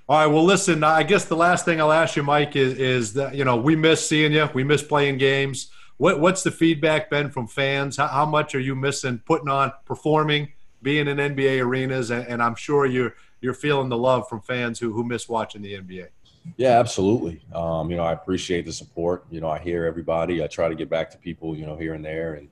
All 0.08 0.18
right. 0.18 0.26
Well, 0.26 0.44
listen. 0.44 0.84
I 0.84 1.02
guess 1.02 1.24
the 1.24 1.36
last 1.36 1.64
thing 1.64 1.80
I'll 1.80 1.92
ask 1.92 2.16
you, 2.16 2.22
Mike, 2.22 2.54
is 2.56 2.74
is 2.78 3.14
that 3.14 3.34
you 3.34 3.44
know 3.44 3.56
we 3.56 3.76
miss 3.76 4.06
seeing 4.06 4.32
you. 4.32 4.48
We 4.54 4.64
miss 4.64 4.82
playing 4.82 5.18
games. 5.18 5.70
What 5.96 6.20
what's 6.20 6.42
the 6.42 6.50
feedback 6.50 7.10
been 7.10 7.30
from 7.30 7.46
fans? 7.46 7.96
How, 7.96 8.08
how 8.08 8.26
much 8.26 8.54
are 8.54 8.60
you 8.60 8.74
missing 8.74 9.20
putting 9.24 9.48
on, 9.48 9.72
performing, 9.84 10.52
being 10.82 11.08
in 11.08 11.18
NBA 11.18 11.62
arenas? 11.62 12.10
And, 12.10 12.26
and 12.26 12.42
I'm 12.42 12.54
sure 12.54 12.86
you're 12.86 13.14
you're 13.40 13.54
feeling 13.54 13.88
the 13.88 13.98
love 13.98 14.28
from 14.28 14.40
fans 14.40 14.78
who 14.78 14.92
who 14.92 15.04
miss 15.04 15.28
watching 15.28 15.62
the 15.62 15.74
NBA. 15.74 16.08
yeah, 16.56 16.78
absolutely. 16.78 17.40
Um, 17.54 17.90
you 17.90 17.96
know, 17.96 18.04
I 18.04 18.12
appreciate 18.12 18.64
the 18.64 18.72
support. 18.72 19.24
You 19.30 19.40
know, 19.40 19.48
I 19.48 19.58
hear 19.58 19.84
everybody. 19.84 20.42
I 20.42 20.46
try 20.46 20.68
to 20.68 20.74
get 20.74 20.88
back 20.88 21.10
to 21.10 21.18
people. 21.18 21.56
You 21.56 21.66
know, 21.66 21.76
here 21.76 21.94
and 21.94 22.04
there, 22.04 22.34
and 22.34 22.48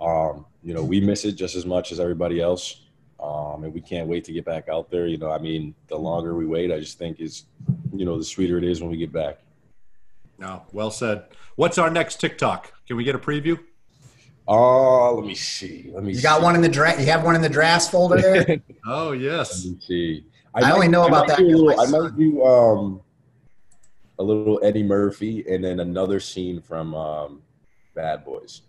um, 0.00 0.46
you 0.62 0.74
know, 0.74 0.84
we 0.84 1.00
miss 1.00 1.24
it 1.24 1.32
just 1.32 1.56
as 1.56 1.66
much 1.66 1.92
as 1.92 2.00
everybody 2.00 2.40
else. 2.40 2.82
Um, 3.22 3.62
and 3.62 3.72
we 3.72 3.80
can't 3.80 4.08
wait 4.08 4.24
to 4.24 4.32
get 4.32 4.44
back 4.44 4.68
out 4.68 4.90
there. 4.90 5.06
You 5.06 5.16
know, 5.16 5.30
I 5.30 5.38
mean, 5.38 5.74
the 5.86 5.96
longer 5.96 6.34
we 6.34 6.44
wait, 6.44 6.72
I 6.72 6.80
just 6.80 6.98
think 6.98 7.20
is, 7.20 7.44
you 7.94 8.04
know, 8.04 8.18
the 8.18 8.24
sweeter 8.24 8.58
it 8.58 8.64
is 8.64 8.80
when 8.80 8.90
we 8.90 8.96
get 8.96 9.12
back. 9.12 9.38
No, 10.42 10.64
well 10.72 10.90
said. 10.90 11.26
What's 11.54 11.78
our 11.78 11.88
next 11.88 12.16
TikTok? 12.20 12.72
Can 12.88 12.96
we 12.96 13.04
get 13.04 13.14
a 13.14 13.18
preview? 13.18 13.60
Oh, 14.48 15.14
let 15.14 15.24
me 15.24 15.36
see. 15.36 15.88
Let 15.94 16.02
me. 16.02 16.14
You 16.14 16.20
got 16.20 16.38
see. 16.40 16.44
one 16.44 16.56
in 16.56 16.60
the 16.62 16.68
draft. 16.68 16.98
You 16.98 17.06
have 17.06 17.22
one 17.24 17.36
in 17.36 17.42
the 17.42 17.48
drafts 17.48 17.88
folder 17.88 18.20
there. 18.20 18.60
Oh 18.84 19.12
yes. 19.12 19.64
Let 19.64 19.74
me 19.74 19.80
see. 19.80 20.26
I 20.52 20.72
only 20.72 20.88
know 20.88 21.06
about 21.06 21.28
that 21.28 21.38
do 21.38 21.46
little- 21.46 21.70
I 21.80 21.84
might 21.84 21.90
son- 21.90 22.18
do 22.18 22.44
um, 22.44 23.00
a 24.18 24.22
little 24.24 24.58
Eddie 24.64 24.82
Murphy 24.82 25.44
and 25.48 25.62
then 25.62 25.78
another 25.78 26.18
scene 26.18 26.60
from 26.60 26.92
um, 26.96 27.42
Bad 27.94 28.24
Boys. 28.24 28.62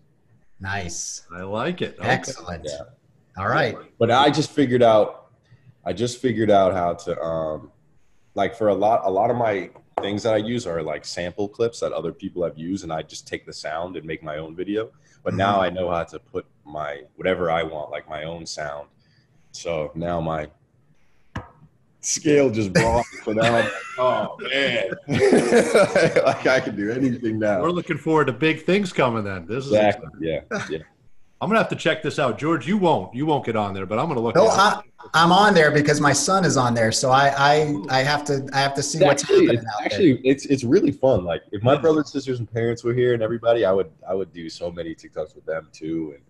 nice. 0.59 1.23
I 1.35 1.41
like 1.41 1.81
it. 1.81 1.97
Okay. 1.99 2.07
Excellent. 2.07 2.65
Yeah. 2.65 2.83
All 3.35 3.47
right. 3.47 3.75
But 3.97 4.11
I 4.11 4.29
just 4.29 4.51
figured 4.51 4.83
out, 4.83 5.31
I 5.83 5.91
just 5.91 6.21
figured 6.21 6.51
out 6.51 6.73
how 6.73 6.93
to, 6.93 7.19
um, 7.19 7.71
like 8.35 8.55
for 8.55 8.67
a 8.67 8.75
lot, 8.75 9.01
a 9.03 9.09
lot 9.09 9.31
of 9.31 9.35
my 9.37 9.71
things 10.01 10.23
that 10.23 10.33
I 10.33 10.37
use 10.37 10.65
are 10.67 10.81
like 10.81 11.05
sample 11.05 11.47
clips 11.47 11.79
that 11.79 11.91
other 11.91 12.11
people 12.11 12.43
have 12.43 12.57
used, 12.57 12.83
and 12.83 12.91
I 12.91 13.01
just 13.01 13.27
take 13.27 13.45
the 13.45 13.53
sound 13.53 13.95
and 13.95 14.05
make 14.05 14.23
my 14.23 14.37
own 14.37 14.55
video. 14.55 14.91
But 15.23 15.31
mm-hmm. 15.31 15.37
now 15.37 15.61
I 15.61 15.69
know 15.69 15.89
how 15.89 16.03
to 16.03 16.19
put 16.19 16.45
my 16.65 17.03
whatever 17.15 17.51
I 17.51 17.63
want, 17.63 17.91
like 17.91 18.09
my 18.09 18.23
own 18.23 18.45
sound. 18.45 18.87
So 19.51 19.91
now 19.95 20.19
my 20.19 20.49
scale 22.01 22.49
just 22.49 22.73
brought. 22.73 23.05
so 23.23 23.31
now 23.31 23.43
I'm 23.43 23.53
like, 23.63 23.71
oh 23.97 24.37
man, 24.41 24.89
like 26.25 26.47
I 26.47 26.59
can 26.59 26.75
do 26.75 26.91
anything 26.91 27.39
now. 27.39 27.61
We're 27.61 27.71
looking 27.71 27.97
forward 27.97 28.25
to 28.25 28.33
big 28.33 28.63
things 28.63 28.91
coming. 28.91 29.23
Then 29.23 29.45
this 29.45 29.65
is. 29.65 29.73
Exactly. 29.73 30.09
Yeah. 30.19 30.41
Yeah. 30.69 30.79
I'm 31.43 31.49
gonna 31.49 31.59
have 31.59 31.69
to 31.69 31.75
check 31.75 32.01
this 32.01 32.19
out, 32.19 32.39
George. 32.39 32.65
You 32.65 32.77
won't. 32.77 33.13
You 33.13 33.25
won't 33.25 33.45
get 33.45 33.57
on 33.57 33.73
there, 33.73 33.85
but 33.85 33.99
I'm 33.99 34.07
gonna 34.07 34.21
look. 34.21 34.35
No. 34.35 34.47
I, 34.47 34.81
I'm 35.13 35.33
on 35.33 35.53
there 35.53 35.71
because 35.71 35.99
my 35.99 36.13
son 36.13 36.45
is 36.45 36.55
on 36.55 36.73
there, 36.73 36.93
so 36.93 37.11
I 37.11 37.33
I, 37.37 37.75
I 37.89 37.99
have 38.01 38.23
to 38.25 38.47
I 38.53 38.59
have 38.59 38.73
to 38.75 38.81
see 38.81 39.03
what's 39.03 39.23
actually, 39.23 39.47
happening 39.47 39.57
it's, 39.57 39.65
out 39.65 39.79
there. 39.79 39.85
actually 39.85 40.21
it's 40.23 40.45
it's 40.45 40.63
really 40.63 40.93
fun. 40.93 41.25
Like 41.25 41.41
if 41.51 41.61
my 41.61 41.75
brothers, 41.75 42.13
sisters, 42.13 42.39
and 42.39 42.49
parents 42.49 42.81
were 42.85 42.93
here 42.93 43.13
and 43.13 43.21
everybody, 43.21 43.65
I 43.65 43.73
would 43.73 43.91
I 44.07 44.13
would 44.13 44.31
do 44.31 44.49
so 44.49 44.71
many 44.71 44.95
TikToks 44.95 45.35
with 45.35 45.45
them 45.45 45.67
too, 45.73 46.13
and 46.15 46.23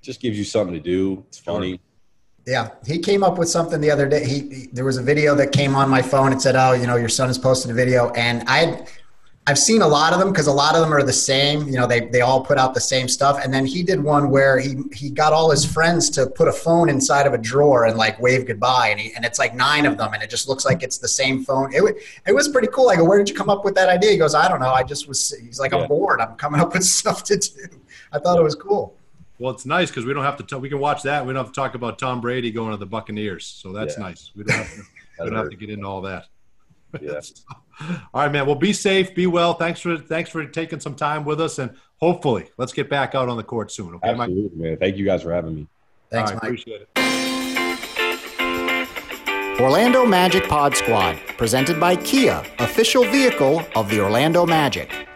just 0.00 0.22
gives 0.22 0.38
you 0.38 0.44
something 0.44 0.72
to 0.74 0.80
do. 0.80 1.22
It's 1.28 1.38
funny. 1.38 1.78
Yeah, 2.46 2.70
he 2.86 2.98
came 2.98 3.22
up 3.22 3.36
with 3.36 3.50
something 3.50 3.78
the 3.82 3.90
other 3.90 4.08
day. 4.08 4.24
He, 4.24 4.38
he- 4.48 4.66
there 4.72 4.86
was 4.86 4.96
a 4.96 5.02
video 5.02 5.34
that 5.34 5.52
came 5.52 5.74
on 5.74 5.90
my 5.90 6.00
phone. 6.00 6.32
It 6.32 6.40
said, 6.40 6.56
"Oh, 6.56 6.72
you 6.72 6.86
know, 6.86 6.96
your 6.96 7.10
son 7.10 7.28
has 7.28 7.36
posted 7.36 7.70
a 7.70 7.74
video," 7.74 8.08
and 8.12 8.42
I, 8.46 8.86
I've 9.46 9.58
seen 9.58 9.82
a 9.82 9.88
lot 9.88 10.12
of 10.12 10.20
them 10.20 10.30
because 10.30 10.46
a 10.46 10.52
lot 10.52 10.74
of 10.76 10.82
them 10.82 10.92
are 10.92 11.02
the 11.02 11.12
same. 11.12 11.66
You 11.66 11.74
know, 11.76 11.86
they 11.86 12.00
they 12.08 12.20
all 12.20 12.44
put 12.44 12.58
out 12.58 12.72
the 12.74 12.80
same 12.80 13.08
stuff. 13.08 13.40
And 13.42 13.52
then 13.52 13.64
he 13.66 13.82
did 13.82 13.98
one 14.00 14.30
where 14.30 14.58
he 14.60 14.76
he 14.92 15.10
got 15.10 15.32
all 15.32 15.50
his 15.50 15.64
friends 15.64 16.08
to 16.10 16.26
put 16.26 16.46
a 16.46 16.52
phone 16.52 16.88
inside 16.90 17.26
of 17.26 17.32
a 17.32 17.38
drawer 17.38 17.86
and 17.86 17.96
like 17.96 18.20
wave 18.20 18.46
goodbye, 18.46 18.88
and 18.88 19.00
he 19.00 19.12
and 19.14 19.24
it's 19.24 19.38
like 19.38 19.54
nine 19.54 19.86
of 19.86 19.96
them, 19.96 20.12
and 20.12 20.22
it 20.22 20.30
just 20.30 20.46
looks 20.48 20.64
like 20.64 20.82
it's 20.82 20.98
the 20.98 21.08
same 21.08 21.42
phone. 21.42 21.72
It 21.74 21.82
wa- 21.82 21.90
it 22.26 22.32
was 22.34 22.48
pretty 22.48 22.68
cool. 22.68 22.90
I 22.90 22.96
go, 22.96 23.04
"Where 23.04 23.18
did 23.18 23.28
you 23.30 23.34
come 23.34 23.48
up 23.50 23.64
with 23.64 23.74
that 23.76 23.88
idea?" 23.88 24.10
He 24.12 24.18
goes, 24.18 24.34
"I 24.34 24.46
don't 24.46 24.60
know. 24.60 24.72
I 24.72 24.82
just 24.84 25.08
was." 25.08 25.30
He's 25.42 25.58
like, 25.58 25.72
Yeah. 25.72 25.78
"I'm 25.78 25.88
bored. 25.88 26.20
I'm 26.20 26.36
coming 26.36 26.60
up 26.60 26.74
with 26.74 26.84
stuff 27.00 27.24
to 27.24 27.36
do." 27.36 27.50
I 28.12 28.18
thought 28.18 28.38
it 28.38 28.42
was 28.44 28.54
cool. 28.54 28.94
Well, 29.38 29.52
it's 29.52 29.64
nice 29.64 29.88
because 29.90 30.04
we 30.04 30.12
don't 30.12 30.22
have 30.22 30.36
to. 30.36 30.42
T- 30.44 30.56
we 30.56 30.68
can 30.68 30.78
watch 30.78 31.02
that. 31.04 31.24
We 31.26 31.32
don't 31.32 31.42
have 31.44 31.52
to 31.52 31.58
talk 31.58 31.74
about 31.74 31.98
Tom 31.98 32.20
Brady 32.20 32.50
going 32.52 32.72
to 32.72 32.76
the 32.76 32.86
Buccaneers. 32.86 33.46
So 33.46 33.72
that's 33.72 33.96
Yeah. 33.96 34.04
nice. 34.04 34.30
We 34.36 34.44
don't 34.44 34.58
have 34.58 34.74
to, 34.74 34.82
we 35.24 35.30
don't 35.30 35.36
have 35.38 35.50
to 35.50 35.56
get 35.56 35.70
into 35.70 35.86
all 35.86 36.02
that. 36.02 36.26
Yeah. 37.00 37.20
All 37.80 38.22
right, 38.22 38.30
man. 38.32 38.46
Well, 38.46 38.54
be 38.54 38.72
safe, 38.72 39.14
be 39.14 39.26
well. 39.26 39.54
Thanks 39.54 39.80
for 39.80 39.96
thanks 39.96 40.30
for 40.30 40.44
taking 40.46 40.80
some 40.80 40.94
time 40.94 41.24
with 41.24 41.40
us, 41.40 41.58
and 41.58 41.76
hopefully, 41.96 42.50
let's 42.56 42.72
get 42.72 42.90
back 42.90 43.14
out 43.14 43.28
on 43.28 43.36
the 43.36 43.42
court 43.42 43.72
soon. 43.72 43.94
Okay, 43.96 44.14
Mike? 44.14 44.30
Man. 44.54 44.76
Thank 44.76 44.96
you 44.96 45.04
guys 45.04 45.22
for 45.22 45.32
having 45.32 45.54
me. 45.54 45.66
Thanks, 46.10 46.30
All 46.30 46.36
right, 46.36 46.42
Mike. 46.42 46.60
Appreciate 46.60 46.82
it. 46.82 46.88
Orlando 49.60 50.06
Magic 50.06 50.48
Pod 50.48 50.74
Squad, 50.74 51.18
presented 51.36 51.78
by 51.78 51.94
Kia, 51.94 52.42
official 52.60 53.04
vehicle 53.04 53.62
of 53.76 53.90
the 53.90 54.00
Orlando 54.00 54.46
Magic. 54.46 55.09